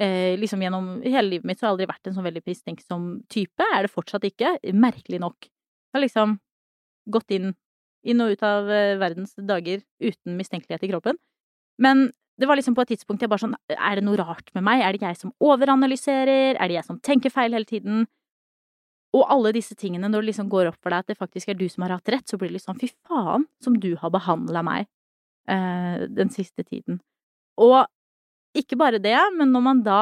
[0.00, 3.04] Eh, liksom gjennom hele livet mitt så har jeg aldri vært en sånn veldig mistenksom
[3.28, 5.36] type, er det fortsatt ikke, merkelig nok.
[5.44, 6.38] Jeg har liksom
[7.12, 7.52] gått inn,
[8.06, 11.18] inn og ut av eh, verdens dager uten mistenkelighet i kroppen.
[11.80, 12.08] Men
[12.40, 14.80] det var liksom på et tidspunkt jeg bare sånn Er det noe rart med meg?
[14.84, 16.56] Er det jeg som overanalyserer?
[16.56, 18.06] Er det jeg som tenker feil hele tiden?
[19.16, 21.58] Og alle disse tingene, når det liksom går opp for deg at det faktisk er
[21.58, 24.62] du som har hatt rett, så blir det sånn fy faen som du har behandla
[24.64, 24.86] meg
[25.50, 27.00] eh, den siste tiden.
[27.60, 27.82] Og
[28.56, 30.00] ikke bare det, men når man da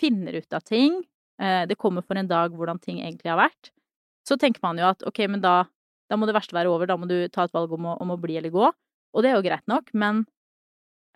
[0.00, 1.02] finner ut av ting,
[1.42, 3.72] eh, det kommer for en dag hvordan ting egentlig har vært,
[4.26, 5.64] så tenker man jo at ok, men da,
[6.10, 8.14] da må det verste være over, da må du ta et valg om å, om
[8.14, 8.70] å bli eller gå.
[9.14, 10.24] Og det er jo greit nok, men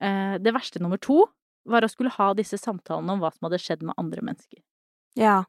[0.03, 1.25] eh, det verste nummer to
[1.69, 4.61] var å skulle ha disse samtalene om hva som hadde skjedd med andre mennesker.
[5.19, 5.43] Ja.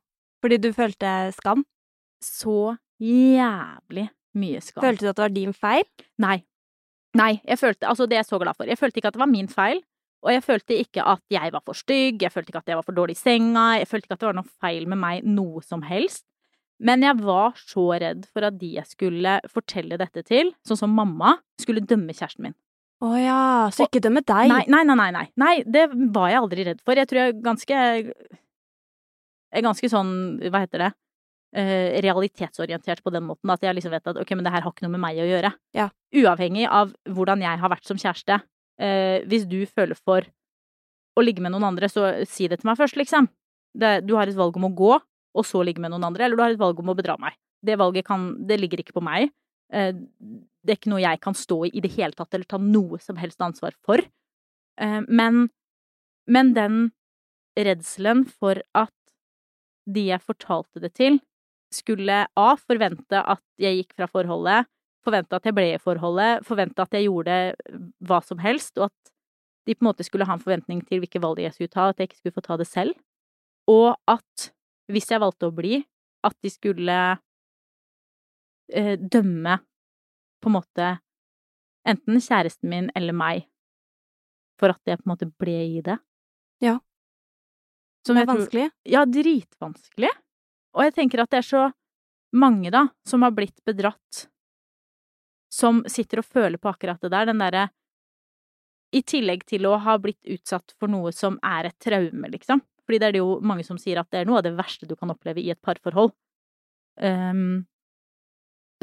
[0.44, 1.66] Fordi du følte skam?
[2.24, 4.08] Så jævlig
[4.40, 4.84] mye skam.
[4.86, 5.88] Følte du at det var din feil?
[6.22, 6.38] Nei.
[7.16, 8.68] Nei, jeg følte Altså, det er jeg så glad for.
[8.68, 9.82] Jeg følte ikke at det var min feil.
[10.26, 12.86] Og jeg følte ikke at jeg var for stygg, jeg følte ikke at jeg var
[12.88, 15.62] for dårlig i senga, jeg følte ikke at det var noe feil med meg noe
[15.62, 16.26] som helst.
[16.84, 20.96] Men jeg var så redd for at de jeg skulle fortelle dette til, sånn som
[20.96, 22.58] mamma, skulle dømme kjæresten min.
[23.04, 23.40] Å ja,
[23.76, 24.52] så ikke dømme deg.
[24.52, 25.26] Nei, nei, nei, nei.
[25.40, 26.98] Nei, det var jeg aldri redd for.
[27.00, 27.80] Jeg tror jeg er ganske
[29.56, 30.14] Jeg er ganske sånn,
[30.52, 30.92] hva heter det,
[31.56, 33.52] eh, realitetsorientert på den måten.
[33.52, 35.28] At jeg liksom vet at ok, men det her har ikke noe med meg å
[35.30, 35.54] gjøre.
[35.76, 35.90] Ja.
[36.16, 38.42] Uavhengig av hvordan jeg har vært som kjæreste.
[38.80, 40.28] Eh, hvis du føler for
[41.16, 43.30] å ligge med noen andre, så si det til meg først, liksom.
[43.76, 44.94] Det, du har et valg om å gå,
[45.36, 47.36] og så ligge med noen andre, eller du har et valg om å bedra meg.
[47.66, 49.32] Det valget kan Det ligger ikke på meg.
[49.74, 52.60] Eh, det er ikke noe jeg kan stå i i det hele tatt, eller ta
[52.62, 54.02] noe som helst ansvar for.
[54.82, 55.50] Eh, men,
[56.28, 56.92] men den
[57.56, 58.94] redselen for at
[59.86, 61.20] de jeg fortalte det til,
[61.74, 62.48] skulle A.
[62.58, 64.70] forvente at jeg gikk fra forholdet,
[65.06, 67.36] forvente at jeg ble i forholdet, forvente at jeg gjorde
[68.06, 69.14] hva som helst, og at
[69.66, 72.00] de på en måte skulle ha en forventning til hvilke valg jeg skulle ta, at
[72.00, 72.94] jeg ikke skulle få ta det selv.
[73.70, 74.50] Og at
[74.92, 75.80] hvis jeg valgte å bli,
[76.26, 76.98] at de skulle
[78.74, 79.60] eh, dømme
[80.42, 80.90] på en måte
[81.86, 83.46] enten kjæresten min eller meg
[84.60, 85.98] for at jeg på en måte ble i det.
[86.64, 86.78] Ja.
[88.08, 88.70] Som er tror- vanskelig.
[88.86, 90.12] ja, dritvanskelig.
[90.76, 91.64] Og jeg tenker at det er så
[92.36, 94.28] mange, da, som har blitt bedratt,
[95.52, 97.70] som sitter og føler på akkurat det der, den derre
[98.96, 102.62] I tillegg til å ha blitt utsatt for noe som er et traume, liksom.
[102.86, 104.88] Fordi det er det jo mange som sier at det er noe av det verste
[104.90, 106.14] du kan oppleve i et parforhold.
[107.02, 107.66] Um,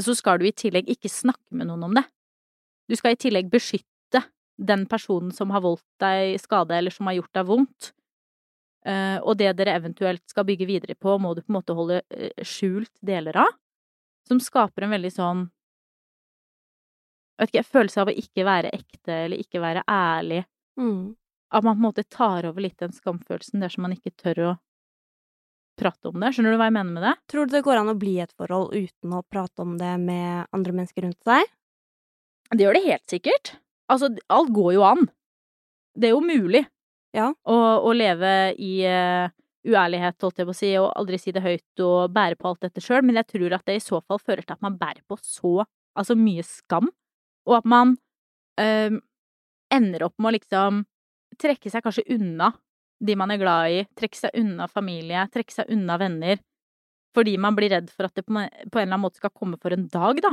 [0.00, 2.04] så skal du i tillegg ikke snakke med noen om det.
[2.90, 4.24] Du skal i tillegg beskytte
[4.58, 7.92] den personen som har voldt deg skade, eller som har gjort deg vondt.
[8.82, 12.02] Uh, og det dere eventuelt skal bygge videre på, må du på en måte holde
[12.02, 13.58] uh, skjult deler av.
[14.26, 15.50] Som skaper en veldig sånn
[17.32, 20.42] jeg vet ikke, følelse av å ikke være ekte eller ikke være ærlig.
[20.78, 21.14] Mm.
[21.52, 24.52] At man på en måte tar over litt den skamfølelsen dersom man ikke tør å
[25.80, 26.30] prate om det.
[26.34, 27.14] Skjønner du hva jeg mener med det?
[27.32, 29.92] Tror du det går an å bli i et forhold uten å prate om det
[30.00, 31.48] med andre mennesker rundt seg?
[32.52, 33.54] Det gjør det helt sikkert.
[33.92, 35.06] Altså, alt går jo an.
[35.96, 36.64] Det er jo mulig
[37.16, 37.30] Ja.
[37.44, 39.28] å, å leve i uh,
[39.68, 42.62] uærlighet, holdt jeg på å si, og aldri si det høyt og bære på alt
[42.64, 45.02] dette sjøl, men jeg tror at det i så fall fører til at man bærer
[45.08, 45.66] på så
[45.98, 46.88] altså mye skam,
[47.48, 47.96] og at man
[48.60, 48.96] uh,
[49.72, 50.80] ender opp med å liksom
[51.42, 52.52] trekke seg kanskje unna
[53.02, 56.38] de man er glad i, trekke seg unna familie, trekke seg unna venner,
[57.16, 59.74] fordi man blir redd for at det på en eller annen måte skal komme for
[59.74, 60.32] en dag, da.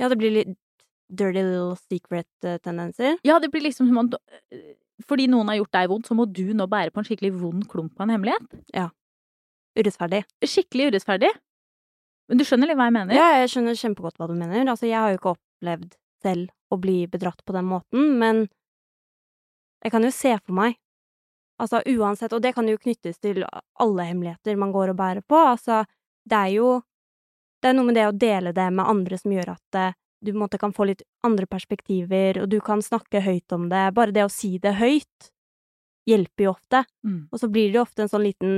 [0.00, 0.54] Ja, det blir litt
[1.10, 3.18] dirty little secret-tendenser.
[3.26, 4.70] Ja, det blir liksom som om øh,
[5.08, 7.66] Fordi noen har gjort deg vondt, så må du nå bære på en skikkelig vond
[7.68, 8.58] klump av en hemmelighet.
[8.76, 8.90] Ja.
[9.78, 10.22] Urettferdig.
[10.44, 11.30] Skikkelig urettferdig.
[12.28, 13.16] Men du skjønner litt hva jeg mener?
[13.16, 14.62] Ja, jeg skjønner kjempegodt hva du mener.
[14.68, 18.44] Altså, jeg har jo ikke opplevd selv å bli bedratt på den måten, men
[19.84, 20.78] jeg kan jo se for meg
[21.60, 25.36] Altså uansett, og det kan jo knyttes til alle hemmeligheter man går og bærer på,
[25.36, 25.82] altså
[26.24, 26.68] det er jo
[27.60, 29.92] Det er noe med det å dele det med andre som gjør at eh,
[30.24, 33.66] du på en måte kan få litt andre perspektiver, og du kan snakke høyt om
[33.68, 33.82] det.
[33.92, 35.28] Bare det å si det høyt
[36.08, 36.84] hjelper jo ofte.
[37.04, 37.28] Mm.
[37.28, 38.54] Og så blir det jo ofte en sånn liten,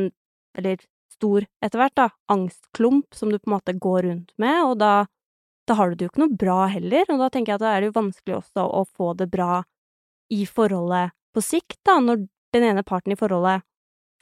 [0.54, 0.78] eller
[1.10, 4.92] stor etter hvert, da, angstklump som du på en måte går rundt med, og da,
[5.66, 7.74] da har du det jo ikke noe bra heller, og da tenker jeg at da
[7.74, 9.64] er det jo vanskelig også å få det bra
[10.32, 13.64] i forholdet på sikt, da, når den ene parten i forholdet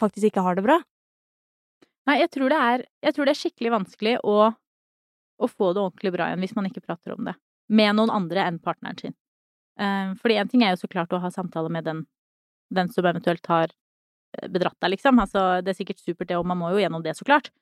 [0.01, 0.79] faktisk ikke har det bra.
[2.09, 6.15] Nei, jeg tror, det er, tror det er skikkelig vanskelig å, å få det ordentlig
[6.15, 7.37] bra igjen hvis man ikke prater om det
[7.71, 9.15] med noen andre enn partneren sin.
[9.79, 12.05] Eh, fordi en ting er jo så klart å ha samtale med den,
[12.75, 15.21] den som eventuelt har eh, bedratt deg, liksom.
[15.23, 17.53] Altså, det er sikkert supert, det, og man må jo gjennom det, så klart.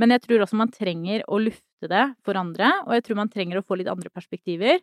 [0.00, 3.32] Men jeg tror også man trenger å lufte det for andre, og jeg tror man
[3.32, 4.82] trenger å få litt andre perspektiver.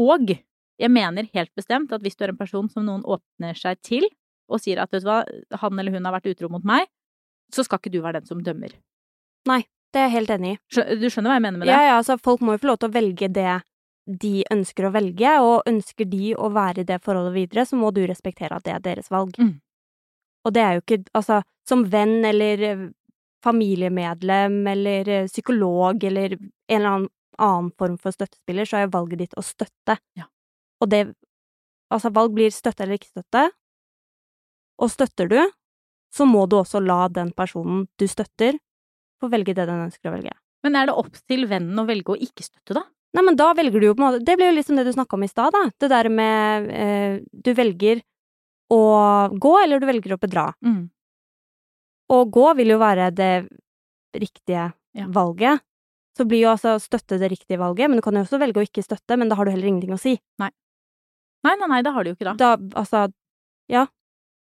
[0.00, 0.34] Og
[0.80, 4.06] jeg mener helt bestemt at hvis du er en person som noen åpner seg til,
[4.50, 5.22] og sier at vet du hva,
[5.60, 6.88] han eller hun har vært utro mot meg,
[7.54, 8.74] så skal ikke du være den som dømmer.
[9.48, 9.62] Nei,
[9.94, 10.58] Det er jeg helt enig i.
[10.98, 11.74] Du skjønner hva jeg mener med det?
[11.76, 13.60] Ja, ja, altså folk må jo få lov til å velge det
[14.04, 17.92] de ønsker å velge, og ønsker de å være i det forholdet videre, så må
[17.94, 19.38] du respektere at det er deres valg.
[19.38, 19.54] Mm.
[20.44, 22.82] Og det er jo ikke Altså, som venn eller eh,
[23.46, 29.24] familiemedlem eller eh, psykolog eller en eller annen annen form for støttespiller, så er valget
[29.24, 29.98] ditt å støtte.
[30.18, 30.28] Ja.
[30.82, 31.04] Og det
[31.92, 33.42] Altså, valg blir støtte eller ikke støtte.
[34.82, 35.36] Og støtter du,
[36.10, 38.56] så må du også la den personen du støtter,
[39.20, 40.32] få velge det den ønsker å velge.
[40.64, 42.82] Men er det opp til vennen å velge å ikke støtte, da?
[43.14, 44.92] Nei, men da velger du jo på en måte Det blir jo liksom det du
[44.96, 45.60] snakka om i stad, da.
[45.78, 48.00] Det der med eh, Du velger
[48.74, 48.80] å
[49.38, 50.48] gå, eller du velger å bedra.
[50.64, 50.88] Mm.
[52.10, 53.32] Å gå vil jo være det
[54.18, 55.06] riktige Ja.
[55.10, 55.60] valget.
[56.16, 58.66] Så blir jo altså støtte det riktige valget, men du kan jo også velge å
[58.66, 60.16] ikke støtte, men da har du heller ingenting å si.
[60.38, 60.50] Nei,
[61.44, 62.34] nei, nei, nei, det har de jo ikke da.
[62.40, 63.04] Da, altså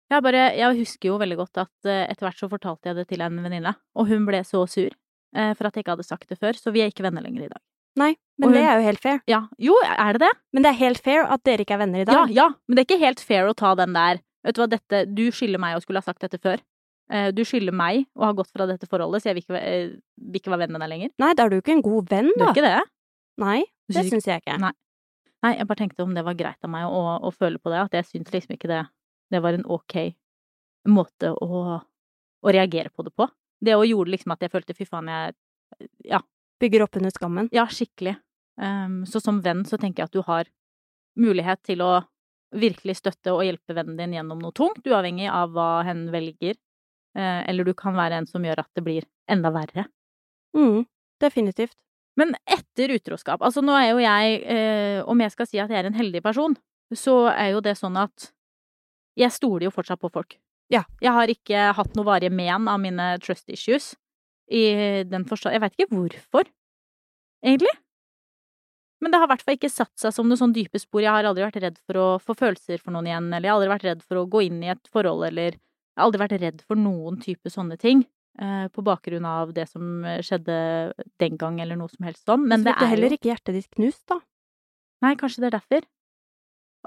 [0.09, 3.07] Jeg bare, jeg husker jo veldig godt at eh, etter hvert så fortalte jeg det
[3.11, 6.29] til en venninne, og hun ble så sur eh, for at jeg ikke hadde sagt
[6.31, 7.61] det før, så vi er ikke venner lenger i dag.
[7.99, 9.19] Nei, men hun, det er jo helt fair.
[9.29, 10.31] Ja, jo, er det det?
[10.55, 12.33] Men det er helt fair at dere ikke er venner i dag.
[12.33, 15.01] ja, men det er ikke helt fair å ta den der Vet du hva, dette
[15.11, 16.61] Du skylder meg å skulle ha sagt dette før.
[17.11, 19.63] Eh, Du skylder meg å ha gått fra dette forholdet, så jeg vil ikke,
[20.31, 21.09] vil ikke være venn med deg lenger.
[21.19, 22.37] Nei, da er du ikke en god venn, da.
[22.39, 22.85] Du er ikke det?
[23.43, 23.57] Nei,
[23.91, 24.55] det syns jeg ikke.
[24.63, 24.71] Nei.
[25.45, 27.83] Nei, jeg bare tenkte om det var greit av meg å, å føle på det,
[27.85, 28.81] at jeg syntes liksom ikke det
[29.31, 29.95] Det var en ok
[30.89, 31.79] måte å,
[32.41, 33.27] å reagere på det på.
[33.61, 36.21] Det òg gjorde liksom at jeg følte fy faen, jeg Ja,
[36.59, 37.49] Bygger opp under skammen.
[37.53, 38.17] ja skikkelig.
[38.59, 40.49] Um, så som venn så tenker jeg at du har
[41.19, 42.01] mulighet til å
[42.51, 46.57] virkelig støtte og hjelpe vennen din gjennom noe tungt, uavhengig av hva hen velger.
[47.15, 49.85] Uh, eller du kan være en som gjør at det blir enda verre.
[50.57, 50.83] Mm,
[51.21, 51.77] definitivt.
[52.19, 55.79] Men etter utroskap, altså nå er jo jeg, eh, om jeg skal si at jeg
[55.79, 56.57] er en heldig person,
[56.95, 58.31] så er jo det sånn at
[59.19, 60.35] jeg stoler jo fortsatt på folk.
[60.73, 60.83] Ja.
[61.01, 63.93] Jeg har ikke hatt noe varige men av mine trust issues
[64.49, 66.49] i den forstand Jeg veit ikke hvorfor,
[67.45, 67.73] egentlig.
[68.99, 71.03] Men det har i hvert fall ikke satt seg som noe sånn dype spor.
[71.05, 73.59] Jeg har aldri vært redd for å få følelser for noen igjen, eller jeg har
[73.59, 76.41] aldri vært redd for å gå inn i et forhold, eller jeg har aldri vært
[76.41, 78.03] redd for noen type sånne ting.
[78.37, 80.57] Eh, på bakgrunn av det som skjedde
[81.21, 82.45] den gang, eller noe som helst sånn.
[82.49, 84.19] Men så det er heller ikke hjertet ditt knust, da.
[85.05, 85.87] Nei, kanskje det er derfor.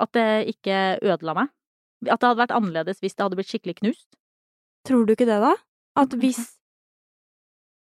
[0.03, 1.53] At det ikke ødela meg.
[2.09, 4.09] At det hadde vært annerledes hvis det hadde blitt skikkelig knust.
[4.87, 5.55] Tror du ikke det, da?
[5.99, 6.59] At hvis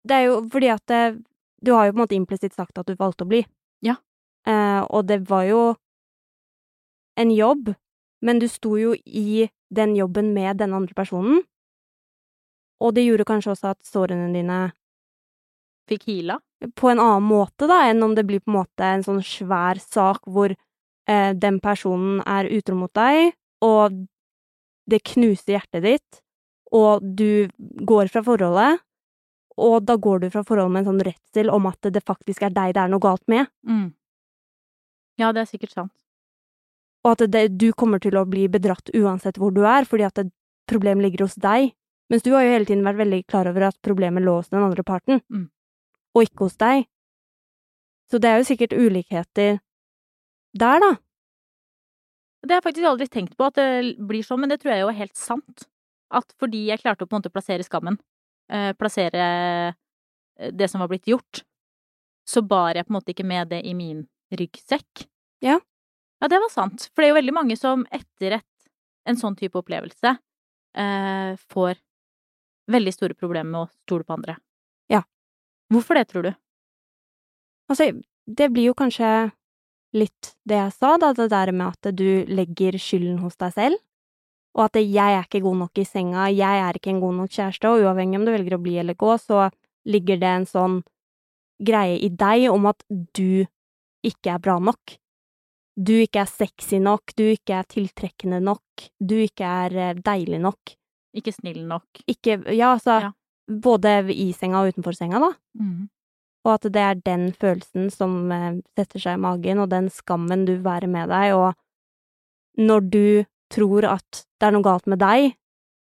[0.05, 1.25] Det er jo fordi at det,
[1.65, 3.41] Du har jo på en måte implisitt sagt at du valgte å bli.
[3.81, 3.97] Ja.
[4.47, 5.77] Eh, og det var jo
[7.17, 7.75] en jobb,
[8.21, 11.41] men du sto jo i den jobben med den andre personen.
[12.85, 14.59] Og det gjorde kanskje også at sårene dine
[15.89, 16.39] Fikk heala.
[16.77, 19.81] på en annen måte, da, enn om det blir på en måte en sånn svær
[19.81, 23.99] sak hvor eh, den personen er utro mot deg, og
[24.89, 26.21] det knuser hjertet ditt,
[26.73, 27.49] og du
[27.89, 28.81] går fra forholdet,
[29.61, 32.51] og da går du fra forholdet med en sånn redsel om at det faktisk er
[32.57, 33.93] deg det er noe galt med, Mm.
[35.21, 35.93] Ja, det er sikkert sant.
[37.05, 40.17] og at det, du kommer til å bli bedratt uansett hvor du er, fordi at
[40.19, 40.33] det,
[40.67, 41.71] problemet ligger hos deg.
[42.13, 44.63] Mens du har jo hele tiden vært veldig klar over at problemet lå hos den
[44.63, 45.49] andre parten, Mm.
[46.15, 46.87] og ikke hos deg.
[48.11, 49.61] Så det er jo sikkert ulikheter
[50.55, 50.91] der, da.
[52.45, 54.83] Det har jeg faktisk aldri tenkt på at det blir sånn, men det tror jeg
[54.85, 55.65] jo er helt sant.
[56.13, 57.97] At fordi jeg klarte å på en måte plassere skammen,
[58.53, 61.43] eh, plassere eh, det som var blitt gjort,
[62.29, 65.07] så bar jeg på en måte ikke med det i min ryggsekk.
[65.41, 65.59] Ja.
[66.21, 66.91] Ja, det var sant.
[66.95, 68.69] For det er jo veldig mange som etter et,
[69.07, 70.15] en sånn type opplevelse
[70.77, 71.81] eh, får
[72.71, 74.37] veldig store problemer med å stole på andre.
[74.93, 75.03] Ja.
[75.73, 76.33] Hvorfor det, tror du?
[77.71, 77.91] Altså,
[78.27, 79.11] det blir jo kanskje
[79.95, 83.83] litt det jeg sa, da, det der med at du legger skylden hos deg selv,
[84.55, 87.33] og at jeg er ikke god nok i senga, jeg er ikke en god nok
[87.35, 89.49] kjæreste, og uavhengig om du velger å bli eller gå, så
[89.91, 90.77] ligger det en sånn
[91.65, 93.47] greie i deg om at du
[94.05, 94.97] ikke er bra nok.
[95.75, 100.39] Du ikke er sexy nok, du ikke er tiltrekkende nok, du ikke er eh, deilig
[100.43, 100.75] nok.
[101.15, 101.87] Ikke snill nok.
[102.11, 103.13] Ikke Ja, altså, Ja.
[103.49, 105.33] både i senga og utenfor senga, da.
[105.61, 105.89] Mm.
[106.45, 110.45] Og at det er den følelsen som eh, setter seg i magen, og den skammen
[110.45, 111.55] du bærer med deg, og
[112.59, 115.37] når du tror at det er noe galt med deg,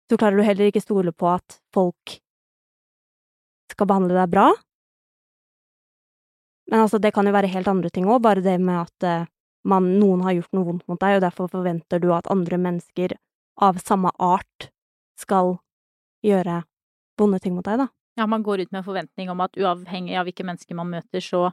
[0.10, 2.20] så klarer du heller ikke stole på at folk
[3.72, 4.48] skal behandle deg bra.
[6.72, 9.28] Men altså, det kan jo være helt andre ting òg, bare det med at eh,
[9.68, 13.16] man, noen har gjort noe vondt mot deg, og derfor forventer du at andre mennesker
[13.64, 14.70] av samme art
[15.18, 15.58] skal
[16.26, 16.62] gjøre
[17.18, 17.88] vonde ting mot deg, da.
[18.18, 21.22] Ja, man går ut med en forventning om at uavhengig av hvilke mennesker man møter,
[21.22, 21.52] så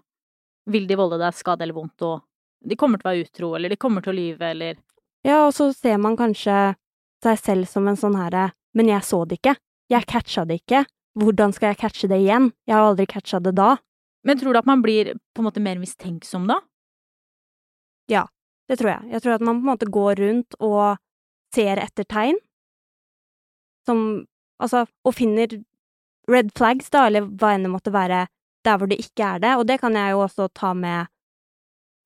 [0.71, 2.23] vil de volde deg skade eller vondt, og
[2.65, 4.79] de kommer til å være utro, eller de kommer til å lyve, eller
[5.25, 6.75] Ja, og så ser man kanskje
[7.25, 9.55] seg selv som en sånn herre Men jeg så det ikke.
[9.89, 10.81] Jeg catcha det ikke.
[11.21, 12.49] Hvordan skal jeg catche det igjen?
[12.67, 13.77] Jeg har aldri catcha det da.
[14.27, 16.57] Men tror du at man blir på en måte mer mistenksom da?
[18.11, 18.25] Ja,
[18.67, 19.13] Det tror jeg.
[19.13, 20.97] Jeg tror at man på en måte går rundt og
[21.55, 22.39] ser etter tegn
[23.87, 24.25] som
[24.63, 25.51] Altså, og finner
[26.31, 28.21] red flags, da, eller hva enn det måtte være,
[28.65, 29.51] der hvor det ikke er det.
[29.59, 31.11] Og det kan jeg jo også ta med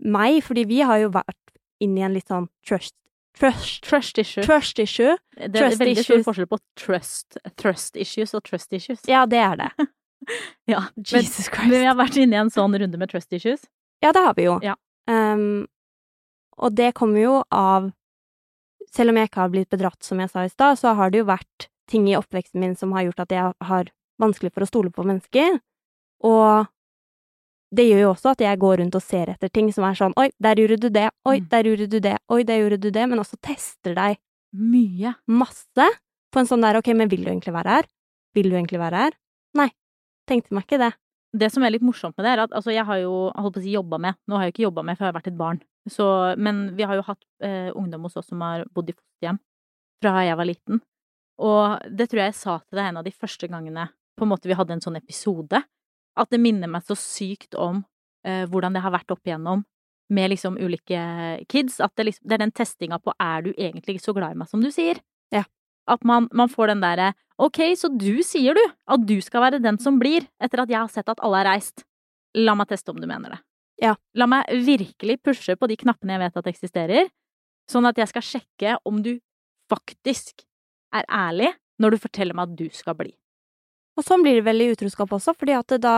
[0.00, 1.52] meg, fordi vi har jo vært
[1.84, 2.96] inn i en litt sånn trust
[3.38, 4.42] Trust, Trust issue.
[4.42, 5.12] trust issue.
[5.36, 9.04] det er trust veldig stor forskjell på trust, trust issues og trust issues.
[9.06, 9.70] Ja, det er det.
[10.66, 13.62] Ja, men, Jesus men vi har vært inne i en sånn runde med trust issues.
[14.02, 14.56] Ja, det har vi jo.
[14.66, 14.74] Ja.
[15.06, 15.68] Um,
[16.58, 17.92] og det kommer jo av
[18.94, 21.20] Selv om jeg ikke har blitt bedratt, som jeg sa i stad, så har det
[21.22, 24.68] jo vært ting i oppveksten min som har gjort at jeg har vanskelig for å
[24.68, 25.59] stole på mennesker.
[26.24, 26.66] Og
[27.74, 30.14] det gjør jo også at jeg går rundt og ser etter ting som er sånn
[30.16, 31.11] Oi, der gjorde du det.
[31.29, 31.48] Oi, Mm.
[31.53, 32.16] der gjorde du det.
[32.33, 33.09] Oi, der gjorde du det.
[33.09, 34.16] Men også tester deg
[34.57, 35.14] Mye.
[35.29, 35.88] masse
[36.33, 37.85] på en sånn der Ok, men vil du egentlig være her?
[38.35, 39.12] Vil du egentlig være her?
[39.55, 39.68] Nei.
[40.27, 40.94] Tenkte meg ikke det.
[41.37, 43.61] Det som er litt morsomt med det, er at altså, jeg har jo holdt på
[43.61, 45.27] å si jobba med Nå har jeg jo ikke jobba med, for jeg har vært
[45.29, 45.61] et barn.
[45.92, 46.07] Så,
[46.38, 49.40] men vi har jo hatt eh, ungdom hos oss som har bodd i fosterhjem
[50.03, 50.83] fra jeg var liten.
[51.38, 54.33] Og det tror jeg jeg sa til deg en av de første gangene på en
[54.33, 55.61] måte vi hadde en sånn episode,
[56.18, 57.85] at det minner meg så sykt om
[58.27, 59.62] eh, hvordan det har vært opp igjennom
[60.11, 60.98] med liksom ulike
[61.48, 61.79] kids.
[61.85, 64.51] At det, liksom, det er den testinga på er du egentlig så glad i meg
[64.51, 64.98] som du sier?
[65.35, 65.44] Ja.
[65.88, 69.62] At man, man får den derre ok, så du sier du at du skal være
[69.62, 71.87] den som blir, etter at jeg har sett at alle har reist.
[72.37, 73.40] La meg teste om du mener det.
[73.82, 73.94] Ja.
[74.18, 77.10] La meg virkelig pushe på de knappene jeg vet at eksisterer,
[77.70, 79.16] sånn at jeg skal sjekke om du
[79.70, 80.44] faktisk
[80.96, 83.12] er ærlig når du forteller meg at du skal bli.
[83.98, 85.96] Og sånn blir det vel i utroskap også, fordi at da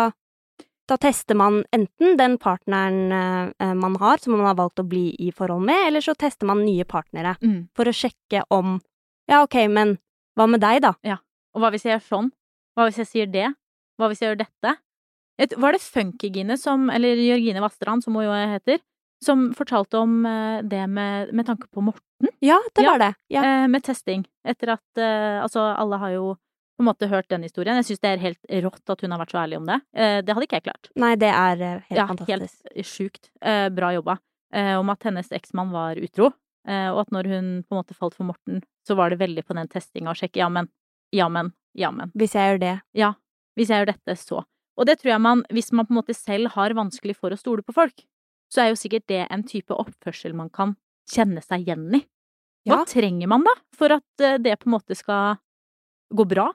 [0.91, 5.13] da tester man enten den partneren eh, man har, som man har valgt å bli
[5.23, 7.37] i forhold med, eller så tester man nye partnere
[7.77, 8.81] for å sjekke om
[9.31, 9.99] Ja, ok, men
[10.35, 10.95] hva med deg, da?
[11.55, 12.31] Og hva hvis jeg gjør sånn?
[12.75, 13.45] Hva hvis jeg sier det?
[13.99, 14.73] Hva hvis jeg gjør dette?
[15.57, 18.79] Var det Funkygine som, eller Jørgine Vasterand, som hun jo heter,
[19.25, 22.29] som fortalte om eh, det med, med tanke på Morten?
[22.45, 22.91] Ja, det Ja.
[22.91, 23.15] var det.
[23.33, 23.43] Ja.
[23.45, 24.27] Eh, med testing.
[24.45, 27.77] Etter at eh, Altså, alle har jo på en måte hørt den historien.
[27.77, 29.77] Jeg syns det er helt rått at hun har vært så ærlig om det.
[30.25, 30.89] Det hadde ikke jeg klart.
[30.97, 32.63] Nei, det er helt ja, fantastisk.
[32.73, 33.29] helt sjukt.
[33.77, 34.15] Bra jobba.
[34.81, 36.31] Om at hennes eksmann var utro,
[36.65, 39.59] og at når hun på en måte falt for Morten, så var det veldig på
[39.61, 40.71] den testinga å sjekke ja, men,
[41.13, 42.15] ja, men, ja, men.
[42.17, 42.73] Hvis jeg gjør det.
[42.97, 43.13] Ja,
[43.61, 44.41] hvis jeg gjør dette, så.
[44.81, 47.39] Og det tror jeg man, hvis man på en måte selv har vanskelig for å
[47.39, 48.07] stole på folk,
[48.51, 50.73] så er jo sikkert det en type oppførsel man kan
[51.11, 52.03] kjenne seg igjen i.
[52.69, 52.85] Hva Ja.
[52.89, 55.37] trenger man da, for at eh, det på en måte skal
[56.13, 56.49] gå bra?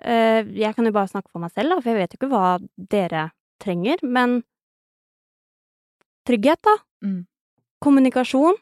[0.00, 2.32] Eh, jeg kan jo bare snakke for meg selv, da, for jeg vet jo ikke
[2.32, 2.46] hva
[2.90, 3.28] dere
[3.62, 4.42] trenger, men
[6.26, 6.76] trygghet, da.
[7.04, 7.22] Mm.
[7.84, 8.58] Kommunikasjon.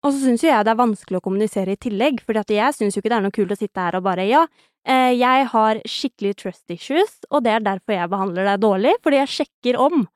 [0.00, 2.96] Og så syns jo jeg det er vanskelig å kommunisere i tillegg, for jeg syns
[2.96, 4.46] jo ikke det er noe kult å sitte her og bare ja,
[4.86, 9.32] jeg har skikkelig trust issues, og det er derfor jeg behandler deg dårlig, fordi jeg
[9.34, 10.06] sjekker om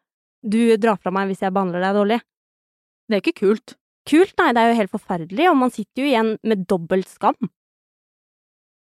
[0.44, 2.20] du drar fra meg hvis jeg behandler deg dårlig.
[3.09, 3.74] Det er ikke kult.
[4.09, 4.35] Kult?
[4.40, 7.38] Nei, det er jo helt forferdelig, og man sitter jo igjen med dobbelt skam.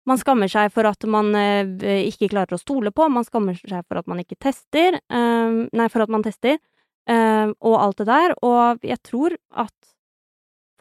[0.10, 3.84] Man skammer seg for at man eh, ikke klarer å stole på, man skammer seg
[3.86, 6.58] for at man ikke tester, eh, nei, for at man tester,
[7.10, 9.75] eh, og alt det der, og jeg tror at,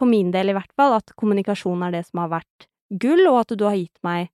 [0.00, 2.68] for min del i hvert fall, at kommunikasjon er det som har vært
[3.00, 4.32] gull, og at du har gitt meg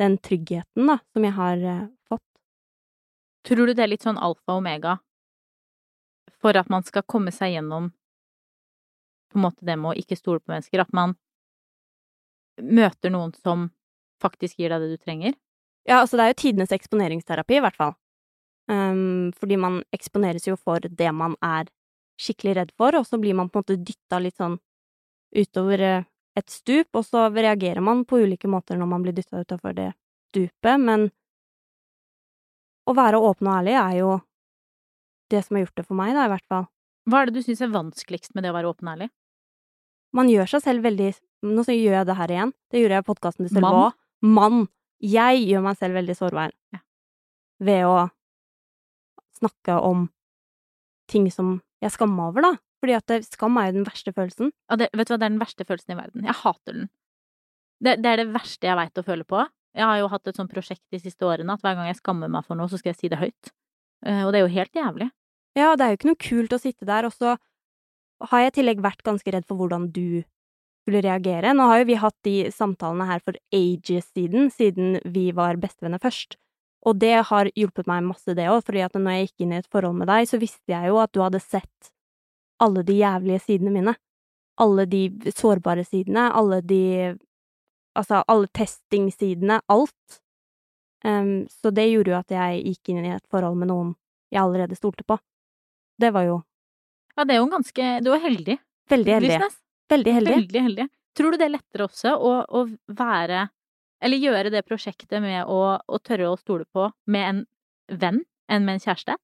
[0.00, 2.24] den tryggheten, da, som jeg har eh, fått.
[3.48, 4.98] Tror du det er litt sånn alfa og omega
[6.42, 7.90] for at man skal komme seg gjennom
[9.32, 10.82] på en måte det med å ikke stole på mennesker?
[10.82, 11.16] At man
[12.60, 13.70] møter noen som
[14.22, 15.36] faktisk gir deg det du trenger?
[15.86, 17.94] Ja, altså det er jo tidenes eksponeringsterapi, i hvert fall.
[18.66, 21.68] Um, fordi man eksponeres jo for det man er
[22.18, 24.56] skikkelig redd for, og så blir man på en måte dytta litt sånn
[25.36, 29.40] utover eh, et stup, og så reagerer man på ulike måter når man blir dytta
[29.40, 29.90] utafor det
[30.30, 31.08] stupet, men
[32.86, 34.10] å være åpen og ærlig er jo
[35.32, 36.66] det som har gjort det for meg, da, i hvert fall.
[37.06, 39.08] Hva er det du syns er vanskeligst med det å være åpen og ærlig?
[40.16, 41.14] Man gjør seg selv veldig
[41.46, 42.50] Nå så gjør jeg det her igjen.
[42.72, 43.96] Det gjorde jeg i podkasten til Sølva Mann.
[44.24, 44.62] Mann.
[45.04, 46.54] Jeg gjør meg selv veldig sårbar.
[46.72, 46.80] Ja.
[47.62, 47.96] Ved å
[49.36, 50.06] snakke om
[51.12, 52.52] ting som jeg skammer over, da.
[52.82, 54.52] Fordi at skam er jo den verste følelsen.
[54.70, 56.26] Ja, det, vet du hva, det er den verste følelsen i verden.
[56.28, 56.88] Jeg hater den.
[57.82, 59.44] Det, det er det verste jeg veit å føle på.
[59.76, 62.30] Jeg har jo hatt et sånt prosjekt de siste årene at hver gang jeg skammer
[62.32, 63.52] meg for noe, så skal jeg si det høyt.
[64.06, 65.10] Eh, og det er jo helt jævlig.
[65.56, 67.36] Ja, det er jo ikke noe kult å sitte der, og så
[68.30, 70.24] har jeg i tillegg vært ganske redd for hvordan du
[70.86, 71.52] skulle reagere.
[71.56, 76.00] Nå har jo vi hatt de samtalene her for ages siden, siden vi var bestevenner
[76.00, 76.38] først.
[76.86, 79.60] Og det har hjulpet meg masse, det òg, fordi at når jeg gikk inn i
[79.60, 81.90] et forhold med deg, så visste jeg jo at du hadde sett
[82.62, 83.94] alle de jævlige sidene mine.
[84.60, 86.82] Alle de sårbare sidene, alle de
[87.96, 90.18] Altså, alle testingsidene, alt.
[91.04, 93.94] Um, så det gjorde jo at jeg gikk inn i et forhold med noen
[94.28, 95.16] jeg allerede stolte på.
[95.96, 96.42] Det var jo
[97.16, 98.58] Ja, det er jo ganske Du er heldig,
[98.90, 99.30] Veldig heldig.
[99.30, 99.58] Lysnes.
[99.88, 100.34] Veldig heldig.
[100.34, 100.88] Veldig heldig.
[101.16, 103.46] Tror du det er lettere også å, å være
[104.04, 107.44] Eller gjøre det prosjektet med å, å tørre å stole på med en
[107.88, 109.16] venn enn med en kjæreste?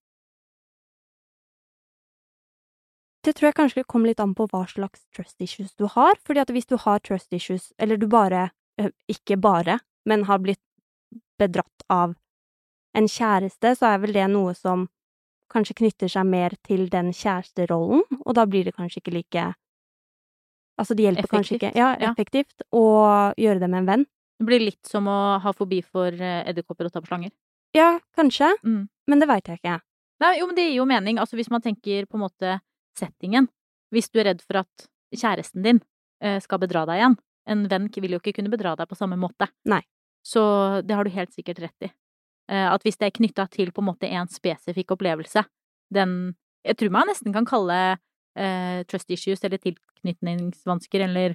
[3.23, 6.41] Det tror jeg kanskje kommer litt an på hva slags trust issues du har, fordi
[6.43, 10.61] at hvis du har trust issues, eller du bare, eh, ikke bare, men har blitt
[11.39, 12.17] bedratt av
[12.95, 14.89] en kjæreste, så er vel det noe som
[15.53, 19.55] kanskje knytter seg mer til den kjæresterollen, og da blir det kanskje ikke like
[20.81, 22.11] Altså, det hjelper kanskje ikke Effektivt, Ja, ja.
[22.11, 24.05] effektivt å gjøre det med en venn.
[24.41, 27.31] Det blir litt som å ha fobi for eh, edderkopper og ta på slanger.
[27.77, 28.89] Ja, kanskje, Mm.
[29.07, 29.81] men det veit jeg ikke.
[30.25, 31.19] Nei, jo, men det gir jo mening.
[31.19, 32.61] Altså, hvis man tenker på en måte
[32.99, 33.49] settingen.
[33.93, 35.81] Hvis du er redd for at kjæresten din
[36.23, 37.17] eh, skal bedra deg igjen.
[37.53, 39.49] En venn vil jo ikke kunne bedra deg på samme måte.
[39.69, 39.83] Nei.
[40.25, 40.41] Så
[40.87, 41.91] det har du helt sikkert rett i.
[42.51, 45.45] Eh, at hvis det er knytta til på en måte en spesifikk opplevelse,
[45.93, 46.35] den
[46.65, 47.99] Jeg tror man nesten kan kalle
[48.39, 51.35] eh, trust issues eller tilknytningsvansker eller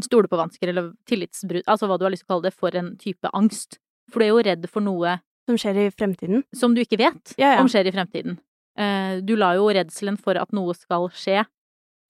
[0.00, 2.92] stole på-vansker eller tillitsbrudd, altså hva du har lyst til å kalle det, for en
[2.96, 3.80] type angst.
[4.10, 5.16] For du er jo redd for noe
[5.50, 6.44] Som skjer i fremtiden.
[6.54, 7.60] som du ikke vet Ja, ja.
[7.60, 8.38] om skjer i fremtiden.
[8.80, 11.44] Eh, Du lar jo redselen for at noe skal skje,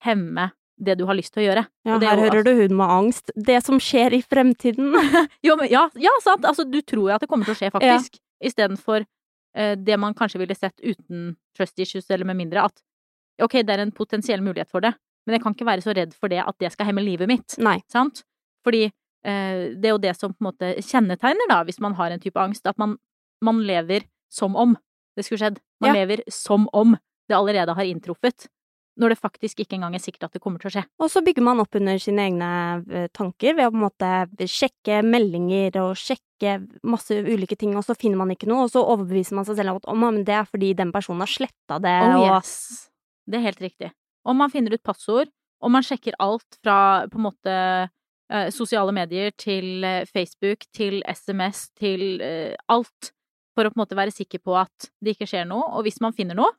[0.05, 0.51] hemme
[0.81, 1.63] det du har lyst til å gjøre.
[1.85, 3.29] Ja, Og det er her jo hører du hun med angst.
[3.35, 4.95] Det som skjer i fremtiden.
[5.45, 6.45] Jo, men ja, ja, sant.
[6.47, 8.17] Altså, du tror jo at det kommer til å skje, faktisk.
[8.41, 12.81] Istedenfor eh, det man kanskje ville sett uten trust issues, eller med mindre at
[13.41, 14.93] ok, det er en potensiell mulighet for det,
[15.25, 17.57] men jeg kan ikke være så redd for det at det skal hemme livet mitt.
[17.61, 17.77] Nei.
[17.89, 18.23] Sant?
[18.65, 22.13] Fordi eh, det er jo det som på en måte kjennetegner, da, hvis man har
[22.13, 22.97] en type angst, at man,
[23.45, 24.75] man lever som om
[25.17, 25.59] det skulle skjedd.
[25.81, 26.01] Man Ja.
[26.05, 26.97] lever som om
[27.29, 28.47] det allerede har inntruffet.
[28.99, 30.83] Når det faktisk ikke engang er sikkert at det kommer til å skje.
[30.99, 34.47] Og så bygger man opp under sine egne eh, tanker ved å på en måte
[34.51, 38.83] sjekke meldinger og sjekke masse ulike ting, og så finner man ikke noe, og så
[38.83, 42.19] overbeviser man seg selv om at det er fordi den personen har sletta det, Oh
[42.19, 42.89] og yes.
[43.29, 43.91] Det er helt riktig.
[44.25, 45.29] Om man finner ut passord,
[45.61, 47.55] om man sjekker alt fra på en måte
[48.29, 52.19] eh, sosiale medier til eh, Facebook, til SMS, til
[52.67, 53.11] alt,
[53.55, 55.67] for å på en måte være sikker på at det ikke skjer noe.
[55.75, 56.51] Og hvis man finner noe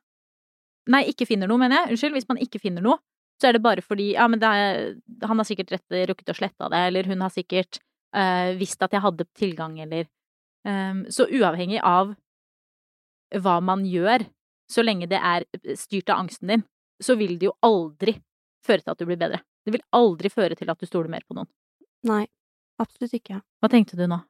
[0.91, 1.93] Nei, ikke finner noe, mener jeg.
[1.93, 2.15] Unnskyld.
[2.17, 2.97] Hvis man ikke finner noe,
[3.39, 4.81] så er det bare fordi Ja, men det er,
[5.23, 8.91] han har sikkert rett rukket å slette det, eller hun har sikkert øh, visst at
[8.91, 10.09] jeg hadde tilgang, eller
[10.63, 12.15] Ehm, Så uavhengig av
[13.33, 14.25] hva man gjør,
[14.69, 15.45] så lenge det er
[15.79, 16.63] styrt av angsten din,
[17.01, 18.15] så vil det jo aldri
[18.63, 19.41] føre til at du blir bedre.
[19.65, 21.49] Det vil aldri føre til at du stoler mer på noen.
[22.07, 22.25] Nei,
[22.79, 23.41] absolutt ikke.
[23.59, 24.21] Hva tenkte du nå?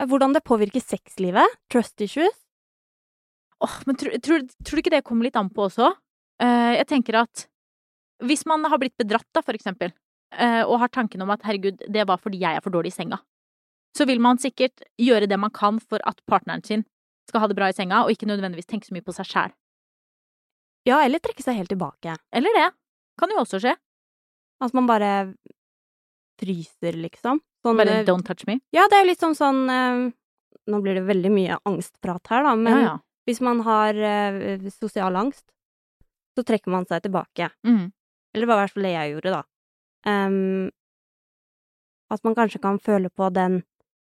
[0.00, 1.58] Eh, Hvordan det påvirker sexlivet?
[1.72, 2.36] Trust issues?
[3.60, 5.92] Åh, men tror, tror, tror du ikke det kommer litt an på også?
[6.40, 7.42] Uh, jeg tenker at
[8.24, 9.92] hvis man har blitt bedratt, da, for eksempel,
[10.32, 12.96] uh, og har tanken om at herregud, det var fordi jeg er for dårlig i
[12.96, 13.18] senga,
[13.92, 16.86] så vil man sikkert gjøre det man kan for at partneren sin
[17.28, 19.52] skal ha det bra i senga, og ikke nødvendigvis tenke så mye på seg sjæl.
[20.88, 22.16] Ja, eller trekke seg helt tilbake.
[22.32, 22.68] Eller det.
[23.20, 23.76] Kan jo også skje.
[24.64, 25.10] At man bare
[26.40, 27.42] fryser, liksom.
[27.64, 28.58] Sånn, Bare eh, don't touch me.
[28.74, 30.08] Ja, det er jo litt sånn sånn eh,
[30.70, 32.96] Nå blir det veldig mye angstprat her, da, men ja, ja.
[33.26, 35.46] hvis man har eh, sosial angst,
[36.36, 37.48] så trekker man seg tilbake.
[37.66, 37.88] Mm.
[38.34, 39.40] Eller det var i hvert fall det jeg gjorde, da.
[40.06, 40.68] Um,
[42.10, 43.60] at man kanskje kan føle på den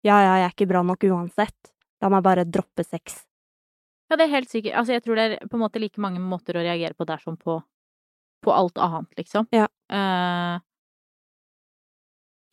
[0.05, 1.71] ja, ja, jeg er ikke bra nok uansett.
[2.03, 3.23] La meg bare droppe sex.
[4.09, 4.75] Ja, det er helt sikkert.
[4.77, 7.21] Altså, jeg tror det er på en måte like mange måter å reagere på der
[7.23, 7.57] som på,
[8.45, 9.47] på alt annet, liksom.
[9.55, 9.65] Ja.
[9.89, 10.59] Eh,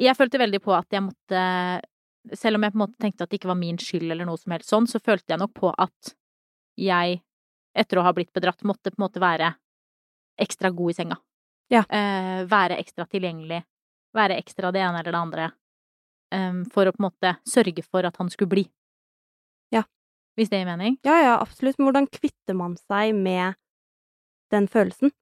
[0.08, 1.42] jeg følte veldig på at jeg måtte
[2.38, 4.38] Selv om jeg på en måte tenkte at det ikke var min skyld eller noe
[4.38, 6.12] som helst sånn, så følte jeg nok på at
[6.78, 7.16] jeg,
[7.74, 9.48] etter å ha blitt bedratt, måtte på en måte være
[10.38, 11.16] ekstra god i senga.
[11.72, 11.82] Ja.
[11.82, 13.58] Eh, være ekstra tilgjengelig.
[14.14, 15.48] Være ekstra det ene eller det andre.
[16.32, 18.64] Um, for å på en måte sørge for at han skulle bli.
[19.74, 19.82] Ja.
[20.38, 21.00] Hvis det gir mening?
[21.04, 21.78] Ja, ja, absolutt.
[21.78, 23.58] Men hvordan kvitter man seg med
[24.54, 25.12] den følelsen?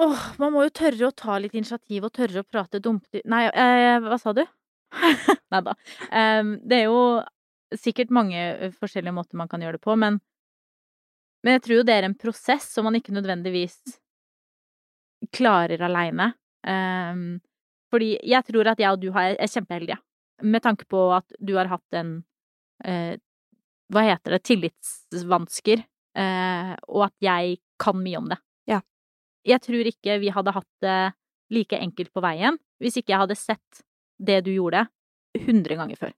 [0.00, 3.44] Åh, man må jo tørre å ta litt initiativ og tørre å prate dumt Nei,
[3.52, 4.40] eh, hva sa du?
[5.52, 5.74] Nei da.
[6.08, 7.02] Um, det er jo
[7.76, 10.20] sikkert mange eh, forskjellige måter man kan gjøre det på, men
[11.42, 13.80] Men jeg tror jo det er en prosess som man ikke nødvendigvis
[15.34, 16.28] klarer aleine.
[16.62, 17.40] Um,
[17.90, 19.98] fordi jeg tror at jeg og du har, er kjempeheldige,
[20.42, 22.22] med tanke på at du har hatt en
[22.86, 23.18] uh,
[23.92, 24.44] Hva heter det?
[24.46, 25.82] Tillitsvansker.
[26.14, 28.38] Uh, og at jeg kan mye om det.
[29.46, 30.98] Jeg tror ikke vi hadde hatt det
[31.52, 33.82] like enkelt på veien hvis ikke jeg hadde sett
[34.22, 34.86] det du gjorde,
[35.46, 36.12] hundre ganger før.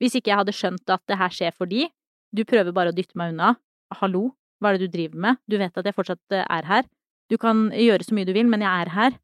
[0.00, 1.88] Hvis ikke jeg hadde skjønt at det her skjer fordi
[2.32, 3.54] du prøver bare å dytte meg unna.
[4.00, 4.30] Hallo,
[4.60, 5.40] hva er det du driver med?
[5.50, 6.86] Du vet at jeg fortsatt eh, er her.
[7.32, 9.16] Du kan gjøre så mye du vil, men jeg er her.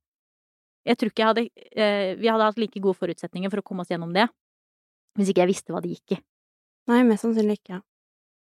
[0.86, 1.44] Jeg tror ikke jeg hadde
[1.82, 4.28] eh, Vi hadde hatt like gode forutsetninger for å komme oss gjennom det
[5.16, 6.22] hvis ikke jeg visste hva det gikk i.
[6.90, 7.78] Nei, mest sannsynlig ikke.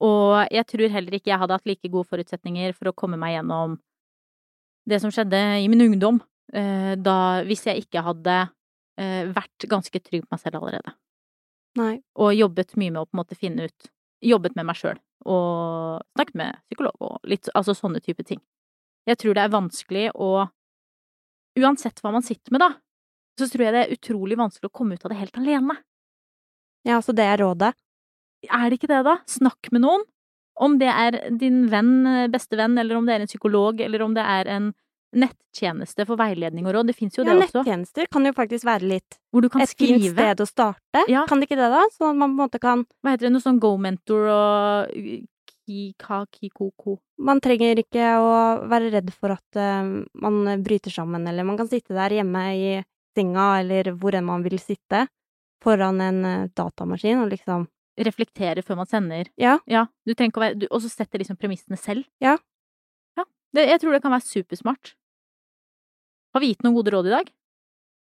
[0.03, 3.35] Og jeg tror heller ikke jeg hadde hatt like gode forutsetninger for å komme meg
[3.35, 3.77] gjennom
[4.87, 6.21] det som skjedde i min ungdom,
[6.53, 8.37] eh, da hvis jeg ikke hadde
[8.99, 10.95] eh, vært ganske trygg på meg selv allerede.
[11.77, 11.93] Nei.
[12.17, 13.93] Og jobbet mye med å på en måte finne ut
[14.25, 14.97] Jobbet med meg sjøl
[15.29, 18.39] og snakket med psykolog og litt altså sånne type ting.
[19.05, 20.47] Jeg tror det er vanskelig å
[21.57, 22.67] Uansett hva man sitter med, da,
[23.33, 25.73] så tror jeg det er utrolig vanskelig å komme ut av det helt alene.
[26.85, 27.71] Ja, altså det er rådet.
[28.45, 29.15] Er det ikke det, da?
[29.25, 30.05] Snakk med noen.
[30.57, 31.93] Om det er din venn,
[32.33, 34.71] beste venn, eller om det er en psykolog, eller om det er en
[35.15, 36.89] nettjeneste for veiledning og råd.
[36.91, 37.61] Det fins jo Ja, det også.
[37.61, 41.05] Ja, nettjenester kan jo faktisk være litt Hvor du kan et fint sted å starte.
[41.07, 41.23] Ja.
[41.29, 41.85] Kan det ikke det, da?
[41.95, 45.01] Sånn at man på en måte kan Hva heter det, noe sånn Go-mentor og
[45.67, 46.97] Kika, Kikoko.
[47.19, 48.35] Man trenger ikke å
[48.71, 49.83] være redd for at uh,
[50.23, 52.69] man bryter sammen, eller man kan sitte der hjemme i
[53.17, 55.09] senga, eller hvor enn man vil sitte,
[55.63, 57.67] foran en uh, datamaskin og liksom
[57.97, 59.31] Reflektere før man sender.
[59.41, 59.57] Ja.
[59.65, 62.05] Ja, du trenger ikke å være du, Og så setter liksom premissene selv.
[62.21, 62.35] Ja.
[63.17, 63.25] Ja.
[63.55, 64.93] Det, jeg tror det kan være supersmart.
[66.35, 67.31] Har vi gitt noen gode råd i dag?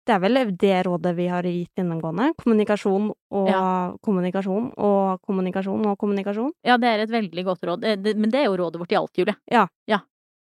[0.03, 2.33] Det er vel det rådet vi har gitt gjennomgående.
[2.41, 3.51] Kommunikasjon og
[4.03, 6.51] kommunikasjon og kommunikasjon og kommunikasjon.
[6.67, 7.85] Ja, det er et veldig godt råd.
[8.03, 9.37] Men det er jo rådet vårt i alt, Julie.
[9.51, 9.67] Ja.
[9.87, 10.01] ja.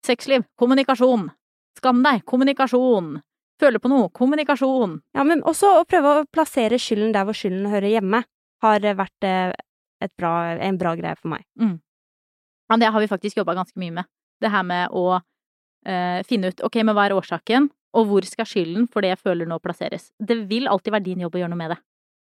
[0.05, 0.45] Sexliv.
[0.61, 1.31] Kommunikasjon.
[1.79, 2.21] Skam deg.
[2.29, 3.15] Kommunikasjon.
[3.61, 4.11] Føle på noe.
[4.13, 4.99] Kommunikasjon.
[5.17, 8.27] Ja, men også å prøve å plassere skylden der hvor skylden hører hjemme,
[8.65, 9.53] har vært eh,
[10.05, 11.47] et bra, en bra greie for meg.
[12.71, 14.11] Ja, det har vi faktisk jobba ganske mye med.
[14.43, 15.19] Det her med å
[15.87, 19.23] eh, finne ut ok, men hva er årsaken, og hvor skal skylden for det jeg
[19.23, 20.11] føler nå plasseres.
[20.19, 21.79] Det vil alltid være din jobb å gjøre noe med det.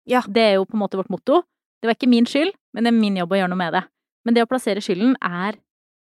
[0.10, 0.24] Ja.
[0.28, 1.44] Det er jo på en måte vårt motto.
[1.82, 3.84] Det var ikke min skyld, men det er min jobb å gjøre noe med det.
[4.26, 5.58] Men det å plassere skylden er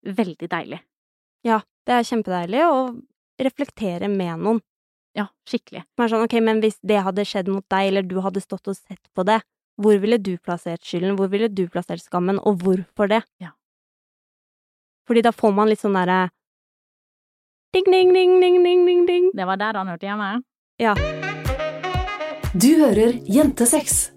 [0.04, 0.82] veldig deilig.
[1.46, 2.76] Ja, det er kjempedeilig å
[3.42, 4.60] reflektere med noen.
[5.14, 5.84] Ja, skikkelig.
[5.94, 8.70] Som er sånn, ok, men hvis det hadde skjedd mot deg, eller du hadde stått
[8.70, 9.40] og sett på det,
[9.80, 13.22] hvor ville du plassert skylden, hvor ville du plassert skammen, og hvorfor det?
[13.42, 13.54] Ja.
[15.08, 16.28] Fordi da får man litt sånn derre
[17.74, 19.30] ding, ding, ding, ding, ding, ding, ding.
[19.34, 20.30] Det var der han hørte hjemme.
[20.78, 20.94] Ja.
[22.54, 24.14] Du hører Jentesex.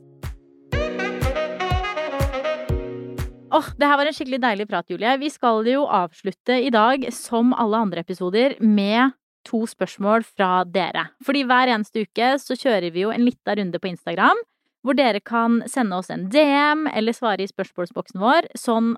[3.48, 5.16] Åh, det her var en skikkelig deilig prat, Julie.
[5.18, 9.16] Vi skal jo avslutte i dag, som alle andre episoder, med
[9.48, 11.08] to spørsmål fra dere.
[11.26, 14.38] Fordi hver eneste uke så kjører vi jo en lita runde på Instagram,
[14.86, 18.96] hvor dere kan sende oss en DM eller svare i spørsmålsboksen vår, sånn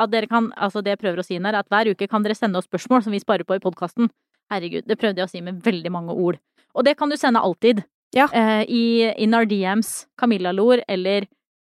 [0.00, 2.24] at dere kan Altså, det jeg prøver å si her, er at hver uke kan
[2.24, 4.10] dere sende oss spørsmål som vi sparer på i podkasten.
[4.52, 6.40] Herregud, det prøvde jeg å si med veldig mange ord.
[6.74, 7.84] Og det kan du sende alltid.
[8.14, 8.26] Ja.
[8.30, 11.26] Uh, I In Our DMs, Camilla Lor, eller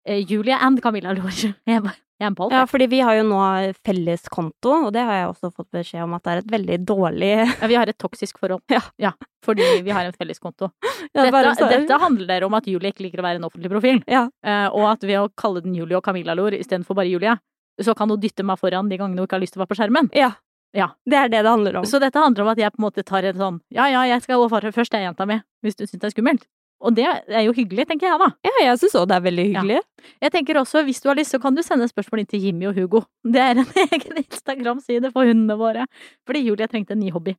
[0.09, 1.33] uh, Julia and Camilla Lor.
[1.67, 2.53] Jeg bare jeg er.
[2.55, 3.39] Ja, fordi vi har jo nå
[3.85, 6.79] felles konto, og det har jeg også fått beskjed om at det er et veldig
[6.89, 8.63] dårlig Ja, vi har et toksisk forhold.
[9.05, 9.13] Ja.
[9.45, 10.71] fordi vi har en felles konto.
[11.17, 14.01] Ja, Dette, dette handler om at Julie ikke liker å være en offentlig profil.
[14.11, 14.27] Ja.
[14.45, 17.37] Eh, og at ved å kalle den Julie og Camilla Lor istedenfor bare Julie,
[17.83, 19.75] så kan hun dytte meg foran de gangene hun ikke har lyst til å være
[19.75, 20.11] på skjermen.
[20.17, 20.33] Ja.
[20.77, 20.91] Ja.
[21.09, 21.87] Det er det det handler om.
[21.89, 24.25] Så dette handler om at jeg på en måte tar en sånn ja ja, jeg
[24.25, 26.49] skal gå først, jeg, jenta mi, hvis du syns det er skummelt.
[26.85, 28.27] Og det er jo hyggelig, tenker jeg da.
[28.45, 29.79] Ja, jeg syns òg det er veldig hyggelig.
[30.21, 32.67] Jeg tenker også, hvis du har lyst, så kan du sende spørsmål inn til Jimmy
[32.69, 33.01] og Hugo.
[33.25, 35.87] Det er en egen Instagram-side for hundene våre.
[36.29, 37.33] Fordi Julie trengte en ny hobby.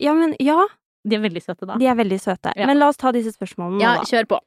[0.00, 0.56] Ja, men ja,
[1.06, 1.76] De er veldig søte, da.
[1.78, 2.50] de er veldig søte.
[2.58, 2.66] Ja.
[2.66, 4.08] Men la oss ta disse spørsmålene nå, Ja, da.
[4.08, 4.40] kjør på.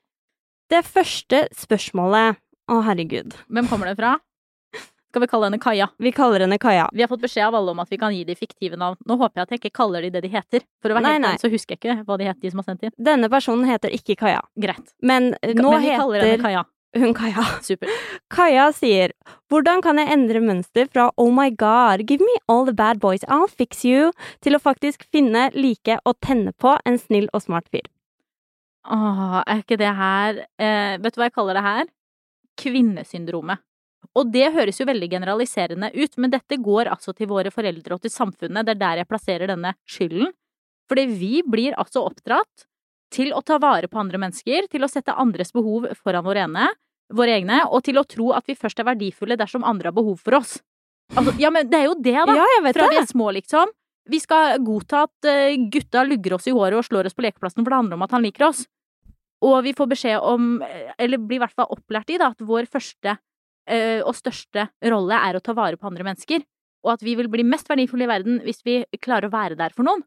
[0.69, 2.37] Det første spørsmålet
[2.69, 3.33] Å, herregud.
[3.49, 4.17] Hvem kommer det fra?
[5.09, 5.87] Skal vi kalle henne Kaja?
[5.97, 6.83] Vi kaller henne Kaja.
[6.93, 8.97] Vi har fått beskjed av alle om at vi kan gi de fiktive navn.
[9.09, 10.61] Nå håper jeg at jeg ikke kaller de det de heter.
[10.83, 12.59] For å være Nei, helt ærlig så husker jeg ikke hva de heter, de som
[12.61, 12.93] har sendt inn.
[13.07, 14.91] Denne personen heter ikke Kaja, Greit.
[15.01, 16.61] men eh, nå Men vi kaller henne Kaja.
[17.01, 17.45] hun Kaja.
[17.65, 17.89] Super.
[18.29, 19.13] Kaja sier
[19.49, 23.25] Hvordan kan jeg endre mønster fra Oh my god, give me all the bad boys,
[23.25, 24.11] I'll fix you,
[24.45, 27.89] til å faktisk finne, like og tenne på en snill og smart fyr?
[28.89, 31.89] Åh, er ikke det her eh, Vet du hva jeg kaller det her?
[32.61, 33.61] Kvinnesyndromet.
[34.17, 38.01] Og det høres jo veldig generaliserende ut, men dette går altså til våre foreldre og
[38.03, 38.65] til samfunnet.
[38.65, 40.31] Det er der jeg plasserer denne skylden.
[40.89, 42.65] Fordi vi blir altså oppdratt
[43.13, 46.69] til å ta vare på andre mennesker, til å sette andres behov foran våre egne,
[47.13, 50.19] våre egne, og til å tro at vi først er verdifulle dersom andre har behov
[50.21, 50.57] for oss.
[51.17, 52.35] Altså, ja, men det er jo det, da.
[52.37, 53.05] Ja, jeg vet Fra vi det.
[53.05, 53.71] er små, liksom.
[54.09, 57.63] Vi skal godta at eh, gutta lugger oss i håret og slår oss på lekeplassen,
[57.63, 58.65] for det handler om at han liker oss.
[59.45, 62.45] Og vi får beskjed om, eh, eller blir i hvert fall opplært i, da, at
[62.45, 63.17] vår første
[63.69, 66.41] og største rolle er å ta vare på andre mennesker.
[66.85, 69.75] Og at vi vil bli mest verdifulle i verden hvis vi klarer å være der
[69.75, 70.01] for noen.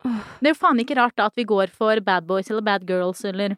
[0.00, 2.86] Det er jo faen ikke rart da at vi går for bad boys eller bad
[2.88, 3.56] girls eller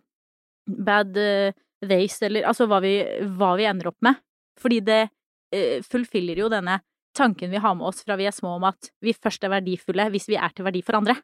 [0.67, 2.97] bad uh, theys eller altså hva vi,
[3.39, 4.19] hva vi ender opp med.
[4.61, 6.81] Fordi det uh, fullfiller jo denne
[7.17, 10.09] tanken vi har med oss fra vi er små om at vi først er verdifulle
[10.15, 11.19] hvis vi er til verdi for andre.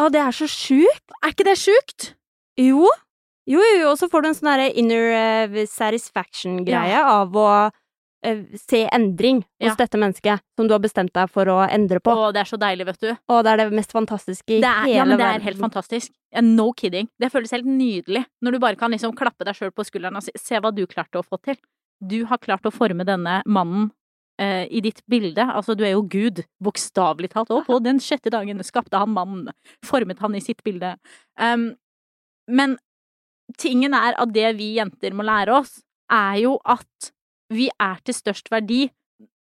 [0.00, 1.16] Å, det er så sjukt!
[1.20, 2.12] Er ikke det sjukt?
[2.60, 2.88] Jo.
[3.50, 7.46] Jo, jo, jo, og så får du en sånn derre inner eh, satisfaction-greie av å
[8.26, 9.74] eh, se endring hos Ja.
[9.80, 12.14] dette mennesket som du har bestemt deg for å endre på.
[12.14, 13.10] Å, det er så deilig, vet du.
[13.10, 15.60] Å, det er det mest fantastiske i hele er, hele ja, men det er helt
[15.60, 16.12] fantastisk.
[16.46, 17.08] No kidding.
[17.18, 20.26] Det føles helt nydelig når du bare kan liksom klappe deg sjøl på skulderen og
[20.26, 21.58] si se hva du klarte å få til.
[22.00, 23.90] Du har klart å forme denne mannen
[24.40, 25.42] eh, i ditt bilde.
[25.42, 27.50] Altså, du er jo Gud, bokstavelig talt.
[27.50, 29.50] Og på den sjette dagen skapte han mannen,
[29.84, 30.94] formet han i sitt bilde.
[31.36, 31.72] Um,
[32.48, 32.78] men
[33.58, 35.80] tingen er at det vi jenter må lære oss,
[36.10, 37.12] er jo at
[37.50, 38.88] vi er til størst verdi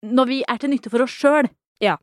[0.03, 1.47] når vi er til nytte for oss sjøl.
[1.83, 1.97] Ja.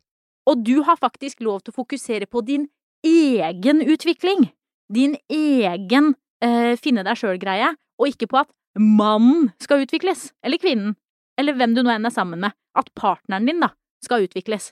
[0.49, 2.65] Og du har faktisk lov til å fokusere på din
[3.05, 4.49] egen utvikling.
[4.91, 7.71] Din egen eh, finne deg sjøl-greie,
[8.01, 10.31] og ikke på at mannen skal utvikles.
[10.45, 10.95] Eller kvinnen.
[11.39, 12.57] Eller hvem du nå enn er sammen med.
[12.77, 13.71] At partneren din, da,
[14.03, 14.71] skal utvikles.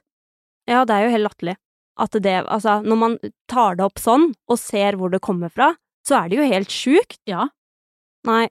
[0.70, 1.56] Ja, det er jo helt latterlig.
[2.00, 3.18] At det, altså, når man
[3.52, 5.74] tar det opp sånn, og ser hvor det kommer fra,
[6.08, 7.20] så er det jo helt sjukt.
[7.30, 7.48] Ja.
[8.28, 8.48] Nei.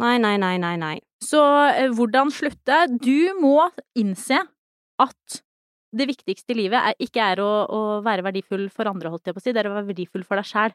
[0.00, 0.96] Nei, nei, nei, nei, nei.
[1.24, 1.40] Så
[1.72, 2.84] eh, hvordan slutte?
[3.00, 4.42] Du må innse
[5.00, 5.38] at
[5.96, 9.36] det viktigste i livet er, ikke er å, å være verdifull for andre, holdt jeg
[9.36, 10.74] på å si, det er å være verdifull for deg sjæl.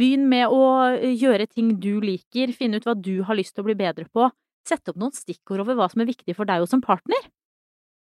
[0.00, 0.62] Begynn med å
[0.94, 4.06] eh, gjøre ting du liker, finne ut hva du har lyst til å bli bedre
[4.12, 4.28] på.
[4.68, 7.28] Sette opp noen stikkord over hva som er viktig for deg og som partner.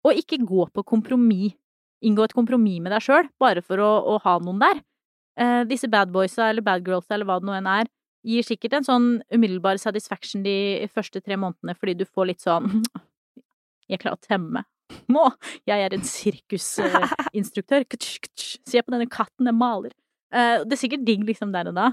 [0.06, 1.58] Og ikke gå på kompromiss.
[2.06, 4.84] Inngå et kompromiss med deg sjøl, bare for å, å ha noen der.
[5.38, 7.90] Eh, disse bad boysa eller bad girlsa eller hva det nå enn er,
[8.28, 12.82] gir sikkert en sånn umiddelbar satisfaction de første tre månedene, fordi du får litt sånn
[13.88, 14.66] Jeg klarer å temme.
[15.14, 15.30] Nå!
[15.70, 17.86] Jeg er en sirkusinstruktør.
[18.68, 19.94] Se på denne katten, den maler.
[20.36, 21.86] Eh, det er sikkert digg liksom der og da.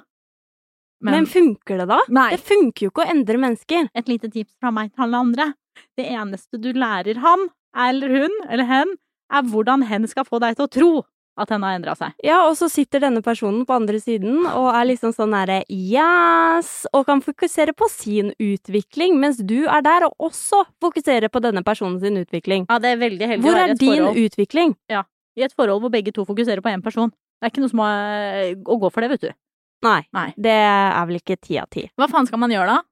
[1.04, 2.00] Men, funker det da?
[2.16, 2.30] Nei.
[2.34, 3.92] Det funker jo ikke å endre mennesker.
[3.94, 5.46] Et lite tips fra meg til alle andre.
[5.94, 7.46] Det eneste du lærer han,
[7.86, 8.94] eller hun, eller hen,
[9.30, 10.92] er hvordan hen skal få deg til å tro
[11.34, 12.12] at den har endra seg.
[12.22, 16.84] Ja, og så sitter denne personen på andre siden og er liksom sånn derre yes,
[16.94, 21.64] og kan fokusere på sin utvikling, mens du er der og også fokuserer på denne
[21.66, 22.68] personen sin utvikling.
[22.70, 24.22] Ja, det er veldig heldig Hvor er din forhold.
[24.28, 24.76] utvikling?
[25.34, 27.10] I et forhold hvor begge to fokuserer på én person.
[27.10, 29.32] Det er ikke noe som er å gå for det, vet du.
[29.84, 30.28] Nei, Nei.
[30.40, 31.88] det er vel ikke ti av ti.
[31.98, 32.82] Hva faen skal man gjøre da?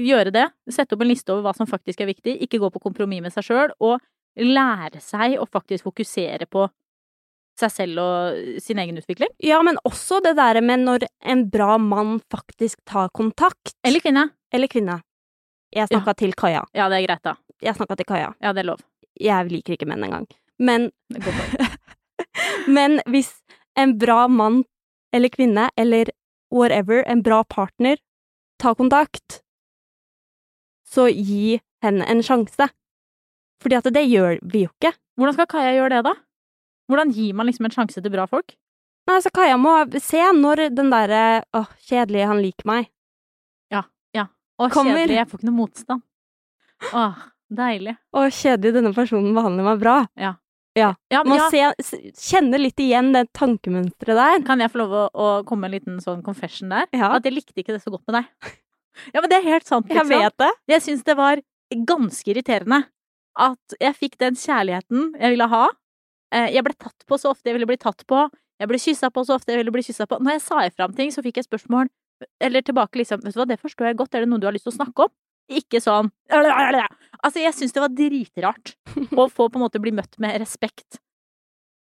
[0.00, 2.80] Gjøre det, sette opp en liste over hva som faktisk er viktig, ikke gå på
[2.82, 4.00] kompromiss med seg sjøl, og
[4.40, 6.64] lære seg å faktisk fokusere på
[7.60, 9.30] seg selv og sin egen utvikling.
[9.44, 13.74] Ja, men også det derre med når en bra mann faktisk tar kontakt.
[13.86, 14.28] Eller kvinne.
[14.52, 15.00] Eller kvinne.
[15.74, 16.64] Jeg snakka til Kaja.
[16.74, 17.36] Ja, det er greit, da.
[17.62, 18.32] Jeg snakka til Kaja.
[18.42, 18.82] Ja, det er lov.
[19.20, 20.26] Jeg liker ikke menn engang.
[20.58, 20.90] Men,
[22.76, 23.30] men hvis
[23.78, 24.64] en bra mann
[25.14, 26.10] eller kvinne eller
[26.50, 28.00] whatever, en bra partner,
[28.60, 29.40] tar kontakt,
[30.90, 32.70] så gi henne en sjanse.
[33.62, 34.94] Fordi at det gjør vi jo ikke.
[35.20, 36.14] Hvordan skal Kaja gjøre det, da?
[36.90, 38.56] Hvordan gir man liksom en sjanse til bra folk?
[39.08, 39.72] Nei, så Kaja må
[40.02, 42.90] se når den derre åh, kjedelig, han liker meg.
[43.72, 43.84] Ja,
[44.60, 44.98] Å, Kommer.
[44.98, 46.02] kjedelig, jeg får ikke noe motstand.
[46.92, 47.20] Åh,
[47.62, 47.94] deilig.
[48.12, 49.96] Å, kjedelig, denne personen behandler meg bra.
[50.20, 50.34] Ja,
[51.26, 51.48] Må ja.
[51.50, 54.42] se, kjenne litt igjen det tankemønsteret der.
[54.46, 56.86] Kan jeg få lov å, å komme med en liten sånn confession der?
[56.92, 58.28] Ja, At jeg likte ikke det så godt med deg.
[59.14, 60.48] Ja, men det er helt sant, jeg vet det.
[60.68, 61.38] Jeg syns det var
[61.88, 62.82] ganske irriterende
[63.38, 65.60] at jeg fikk den kjærligheten jeg ville ha.
[66.34, 68.28] Eh, Jeg ble tatt på så ofte jeg ville bli tatt på.
[68.60, 70.18] Jeg ble kyssa på så ofte jeg ville bli kyssa på.
[70.20, 71.88] Når jeg sa ifra om ting, så fikk jeg spørsmål
[72.44, 74.14] eller tilbake liksom Vet du hva, det forstår jeg godt.
[74.14, 75.12] Er det noe du har lyst til å snakke om?
[75.50, 78.74] Ikke sånn Altså, jeg syns det var dritrart
[79.16, 81.00] å få på en måte bli møtt med respekt.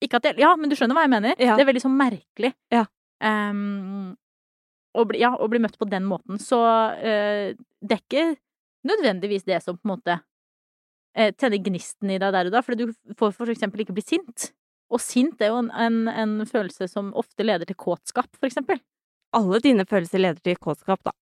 [0.02, 1.36] Ikke at jeg Ja, men du skjønner hva jeg mener?
[1.38, 1.56] Ja.
[1.56, 2.54] Det er veldig sånn merkelig.
[2.74, 2.86] Ja.
[3.22, 4.16] Um,
[4.98, 6.40] å bli, ja, å bli møtt på den måten.
[6.42, 8.26] Så uh, det er ikke
[8.88, 10.18] nødvendigvis det som på en måte
[11.18, 14.06] eh, tenner gnisten i deg der og da, for du får for eksempel ikke bli
[14.06, 14.52] sint.
[14.92, 18.82] Og sint er jo en, en, en følelse som ofte leder til kåtskap, for eksempel.
[19.36, 21.14] Alle dine følelser leder til kåtskap, da.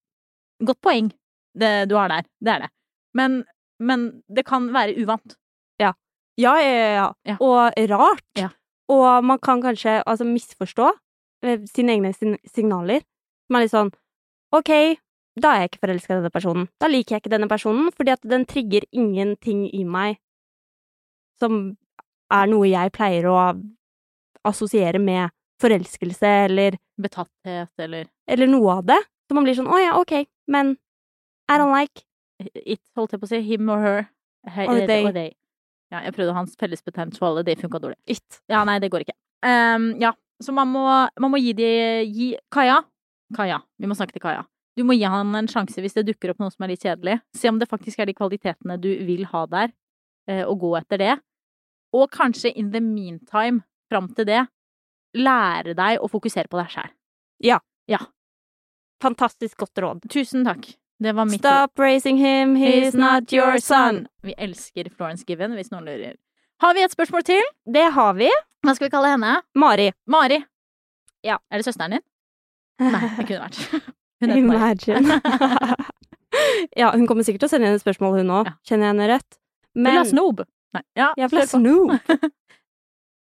[0.65, 1.11] Godt poeng
[1.59, 2.25] det du har der.
[2.41, 2.71] Det er det.
[3.17, 3.43] Men,
[3.79, 5.37] men det kan være uvant.
[5.81, 5.93] Ja,
[6.39, 6.79] ja, ja.
[6.95, 7.09] ja.
[7.29, 7.37] Ja.
[7.43, 8.25] Og rart.
[8.37, 8.49] Ja.
[8.89, 10.89] Og man kan kanskje altså, misforstå
[11.45, 12.13] eh, sine egne
[12.49, 13.05] signaler.
[13.49, 13.93] Man er litt sånn
[14.55, 14.71] OK,
[15.38, 16.67] da er jeg ikke forelska i denne personen.
[16.82, 20.17] Da liker jeg ikke denne personen, fordi at den trigger ingenting i meg
[21.39, 21.77] som
[22.34, 23.38] er noe jeg pleier å
[24.47, 28.99] assosiere med forelskelse eller, Betatthet eller eller noe av det.
[29.30, 30.73] Så man blir sånn å ja, OK, men
[31.49, 32.03] I don't like.
[32.39, 33.39] it, holdt jeg på å si.
[33.43, 34.01] Him or her.
[34.47, 35.05] He, Or they.
[35.05, 35.34] or they.
[35.91, 37.97] Ja, jeg prøvde hans fellesbetegnelse for alle, det funka dårlig.
[38.07, 38.41] It.
[38.51, 39.15] Ja, nei, det går ikke.
[39.43, 40.13] Um, ja,
[40.43, 40.86] så man må,
[41.19, 41.69] man må gi de
[42.05, 42.80] gi Kaja.
[43.36, 43.59] Kaja.
[43.80, 44.43] Vi må snakke til Kaja.
[44.80, 47.17] Du må gi han en sjanse hvis det dukker opp noe som er litt kjedelig.
[47.36, 49.73] Se om det faktisk er de kvalitetene du vil ha der,
[50.32, 51.15] eh, og gå etter det.
[51.91, 54.45] Og kanskje in the meantime, fram til det,
[55.17, 56.95] lære deg å fokusere på deg sjæl.
[59.03, 60.07] Fantastisk godt råd.
[60.11, 60.71] Tusen takk.
[60.99, 64.05] Det var mitt Stop raising him, he's not your son.
[64.23, 66.15] Vi elsker Florence Given, hvis noen lurer.
[66.63, 67.43] Har vi et spørsmål til?
[67.67, 68.32] Det har vi.
[68.63, 69.41] Hva skal vi kalle henne?
[69.55, 69.91] Mari.
[70.07, 70.39] Mari.
[71.23, 71.39] Ja.
[71.51, 72.05] Er det søsteren din?
[72.80, 73.95] Nei, det kunne vært.
[74.20, 74.43] Hun heter.
[74.43, 75.22] Imagine.
[76.82, 78.49] ja, hun kommer sikkert til å sende inn et spørsmål, hun òg.
[78.49, 78.57] Ja.
[78.67, 79.39] Kjenner jeg henne rett?
[79.80, 80.43] Men ha snob?
[80.76, 80.84] Nei.
[80.97, 81.95] Ja, Jævla er snob.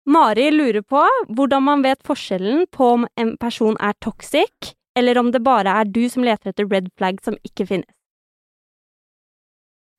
[0.08, 1.02] Mari lurer på
[1.36, 5.90] hvordan man vet forskjellen på om en person er toxic, eller om det bare er
[5.92, 7.90] du som leter etter red flag som ikke finnes.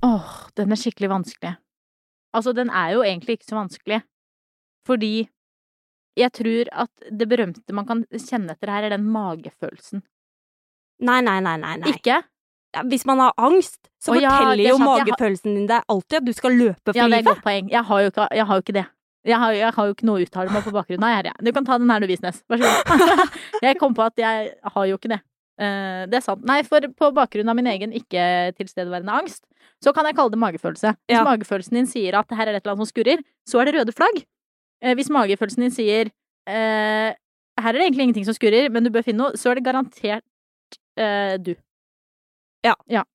[0.03, 1.57] Åh, den er skikkelig vanskelig.
[2.33, 3.99] Altså, den er jo egentlig ikke så vanskelig,
[4.87, 5.27] fordi
[6.19, 10.03] jeg tror at det berømte man kan kjenne etter her, er den magefølelsen.
[11.01, 11.75] Nei, nei, nei, nei.
[11.77, 11.91] nei.
[11.95, 12.19] Ikke?
[12.75, 15.05] Ja, Hvis man har angst, så Å ja, forteller det er jo sant, jeg har-
[15.07, 17.35] magefølelsen din deg alltid at du skal løpe for Ja, det er et livet.
[17.35, 17.69] godt poeng.
[17.71, 18.85] Jeg har jo ikke, jeg har jo ikke det.
[19.25, 21.23] Jeg har, jeg har jo ikke noe å uttale meg på bakgrunn av.
[21.25, 21.33] Jeg.
[21.43, 22.43] Du kan ta den her, du, Visnes.
[22.49, 23.29] Vær så god.
[23.65, 25.19] jeg kom på at jeg har jo ikke det.
[25.59, 26.45] Eh, det er sant.
[26.47, 29.43] Nei, for på bakgrunn av min egen ikke-tilstedeværende angst,
[29.83, 30.93] så kan jeg kalle det magefølelse.
[31.07, 31.23] Hvis Ja.
[31.27, 33.75] magefølelsen din sier at her er det et eller annet som skurrer, så er det
[33.75, 34.23] røde flagg.
[34.81, 36.11] Eh, hvis magefølelsen din sier
[36.47, 37.13] eh,
[37.59, 39.65] her er det egentlig ingenting som skurrer, men du bør finne noe, så er det
[39.67, 40.23] garantert
[40.99, 41.53] eh, du.
[42.65, 42.75] Ja.
[42.91, 43.05] ja.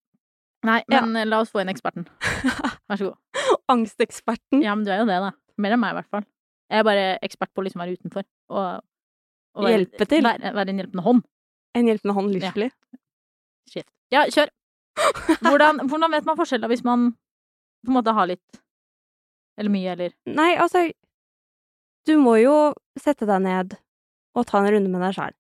[0.65, 2.07] Nei, men eh, la oss få inn eksperten.
[2.89, 3.59] Vær så god.
[3.73, 4.63] Angsteksperten.
[4.65, 5.33] Ja, men du er jo det, da.
[5.61, 6.27] Mer enn meg, i hvert fall.
[6.73, 8.25] Jeg er bare ekspert på å liksom være utenfor.
[8.55, 8.85] Og,
[9.55, 10.25] og være, Hjelpe til.
[10.27, 11.25] Være, være en hjelpende hånd.
[11.75, 12.71] En hjelpende hånd, livslig.
[13.71, 13.89] Shit.
[14.15, 14.53] Ja, kjør!
[15.43, 17.09] Hvordan, hvordan vet man forskjell da, hvis man
[17.83, 18.61] på en måte har litt
[19.59, 20.85] Eller mye, eller Nei, altså
[22.07, 22.53] Du må jo
[22.95, 23.75] sette deg ned
[24.39, 25.35] og ta en runde med deg sjæl.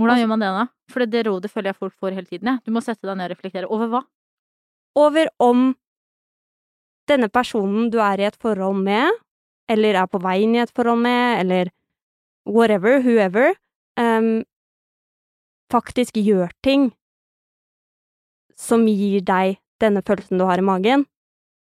[0.00, 0.66] Hvordan Altså- gjør man det, da?
[0.90, 2.48] For det rådet føler jeg folk får hele tiden.
[2.48, 2.58] Ja.
[2.64, 3.70] Du må sette deg ned og reflektere.
[3.70, 4.02] Over hva?
[4.96, 5.76] Over om
[7.10, 9.10] denne personen du er i et forhold med,
[9.68, 11.70] eller er på vei inn i et forhold med, eller
[12.46, 13.54] whatever, whoever,
[14.00, 14.42] um,
[15.70, 16.90] faktisk gjør ting
[18.56, 21.06] som gir deg denne følelsen du har i magen,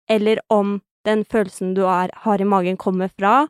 [0.09, 3.47] eller om den følelsen du er, har i magen kommer fra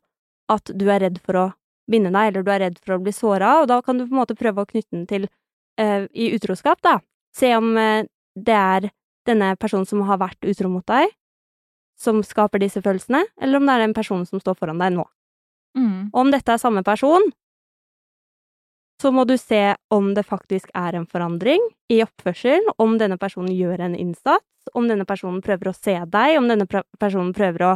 [0.52, 1.46] at du er redd for å
[1.92, 4.14] binde deg, eller du er redd for å bli såra, og da kan du på
[4.14, 5.28] en måte prøve å knytte den til
[5.82, 6.98] uh, i utroskap, da.
[7.36, 8.90] Se om uh, det er
[9.26, 11.14] denne personen som har vært utro mot deg,
[12.00, 15.06] som skaper disse følelsene, eller om det er den personen som står foran deg nå.
[15.78, 16.12] Mm.
[16.12, 17.24] Og om dette er samme person,
[19.02, 23.52] så må du se om det faktisk er en forandring i oppførselen, om denne personen
[23.56, 27.74] gjør en innsats, om denne personen prøver å se deg, om denne personen prøver å,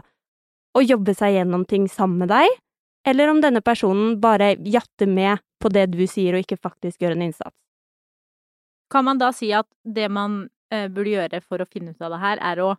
[0.80, 2.56] å jobbe seg gjennom ting sammen med deg,
[3.10, 7.18] eller om denne personen bare jatter med på det du sier og ikke faktisk gjør
[7.18, 7.56] en innsats.
[8.90, 12.16] Kan man da si at det man eh, burde gjøre for å finne ut av
[12.16, 12.70] det her, er å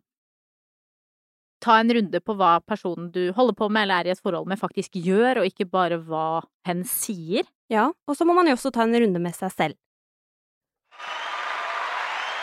[1.61, 4.49] ta en runde på hva personen du holder på med eller er i et forhold
[4.49, 7.47] med, faktisk gjør, og ikke bare hva hen sier?
[7.71, 9.79] Ja, og så må man jo også ta en runde med seg selv.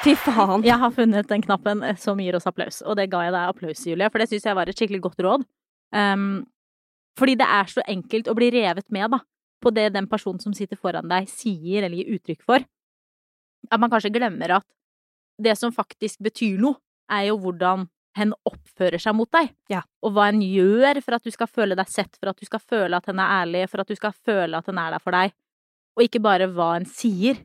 [0.05, 0.61] Fy faen.
[0.63, 3.55] Jeg har funnet den knappen eh, som gir oss applaus, og det ga jeg deg
[3.55, 5.47] applaus, Julie, for det syns jeg var et skikkelig godt råd.
[5.95, 6.45] Um,
[7.17, 9.21] fordi det er så enkelt å bli revet med, da,
[9.63, 12.65] på det den personen som sitter foran deg, sier eller gir uttrykk for.
[13.71, 14.67] At man kanskje glemmer at
[15.41, 17.85] det som faktisk betyr noe, er jo hvordan
[18.17, 19.53] hen oppfører seg mot deg.
[19.71, 19.83] Ja.
[20.03, 22.59] Og hva en gjør for at du skal føle deg sett, for at du skal
[22.59, 25.15] føle at hen er ærlig, for at du skal føle at hen er der for
[25.15, 25.35] deg.
[25.97, 27.39] Og ikke bare hva en sier.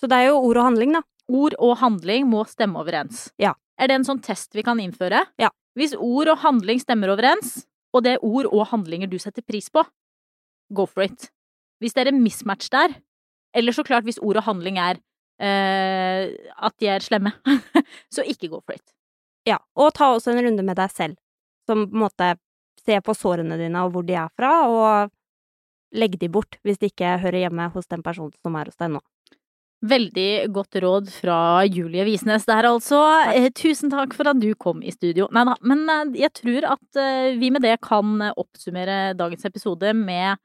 [0.00, 1.04] Så det er jo ord og handling, da.
[1.30, 3.28] Ord og handling må stemme overens.
[3.40, 3.54] Ja.
[3.80, 5.22] Er det en sånn test vi kan innføre?
[5.40, 5.52] Ja.
[5.78, 7.62] Hvis ord og handling stemmer overens,
[7.94, 9.84] og det er ord og handlinger du setter pris på,
[10.74, 11.30] go for it.
[11.82, 12.96] Hvis det er en mismatch der,
[13.54, 14.98] eller så klart hvis ord og handling er
[15.38, 17.32] eh, at de er slemme,
[18.14, 18.86] så ikke go for it.
[19.46, 21.18] Ja, og ta også en runde med deg selv,
[21.68, 22.34] som på en måte
[22.84, 25.12] ser på sårene dine og hvor de er fra, og
[25.94, 28.96] legg de bort hvis de ikke hører hjemme hos den personen som er hos deg
[28.96, 29.02] nå.
[29.84, 33.02] Veldig godt råd fra Julie Visnes der, altså.
[33.26, 33.56] Takk.
[33.58, 35.26] tusen takk for at du kom i studio.
[35.34, 39.44] Nei da, men eh, jeg tror at eh, vi med det kan eh, oppsummere dagens
[39.44, 40.40] episode med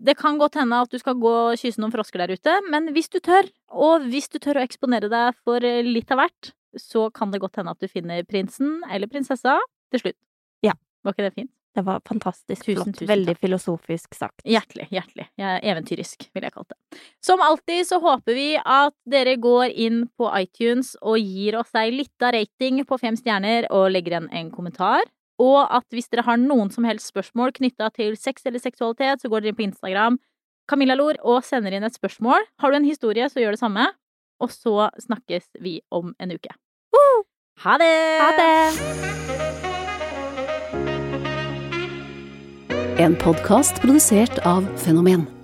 [0.00, 2.88] Det kan godt hende at du skal gå og kysse noen frosker der ute, men
[2.94, 6.54] hvis du tør, og hvis du tør å eksponere deg for eh, litt av hvert,
[6.78, 9.58] så kan det godt hende at du finner prinsen eller prinsessa
[9.90, 10.20] til slutt.
[10.64, 10.78] Ja.
[11.02, 11.59] Var ikke det fint?
[11.76, 12.96] Det var fantastisk Tusen, flott.
[12.98, 14.42] tusen Veldig filosofisk sagt.
[14.48, 15.28] Hjertelig, hjertelig.
[15.38, 16.98] Er eventyrisk, ville jeg kalt det.
[17.22, 21.92] Som alltid så håper vi at dere går inn på iTunes og gir oss ei
[21.94, 25.06] lita rating på fem stjerner og legger igjen en kommentar.
[25.40, 29.30] Og at hvis dere har noen som helst spørsmål knytta til sex eller seksualitet, så
[29.30, 30.18] går dere inn på Instagram,
[30.68, 32.44] Camilla Lor, og sender inn et spørsmål.
[32.60, 33.86] Har du en historie, så gjør det samme.
[34.40, 36.52] Og så snakkes vi om en uke.
[37.62, 38.18] Ha det!
[38.20, 39.49] Ha det!
[43.00, 45.39] En podkast produsert av Fenomen.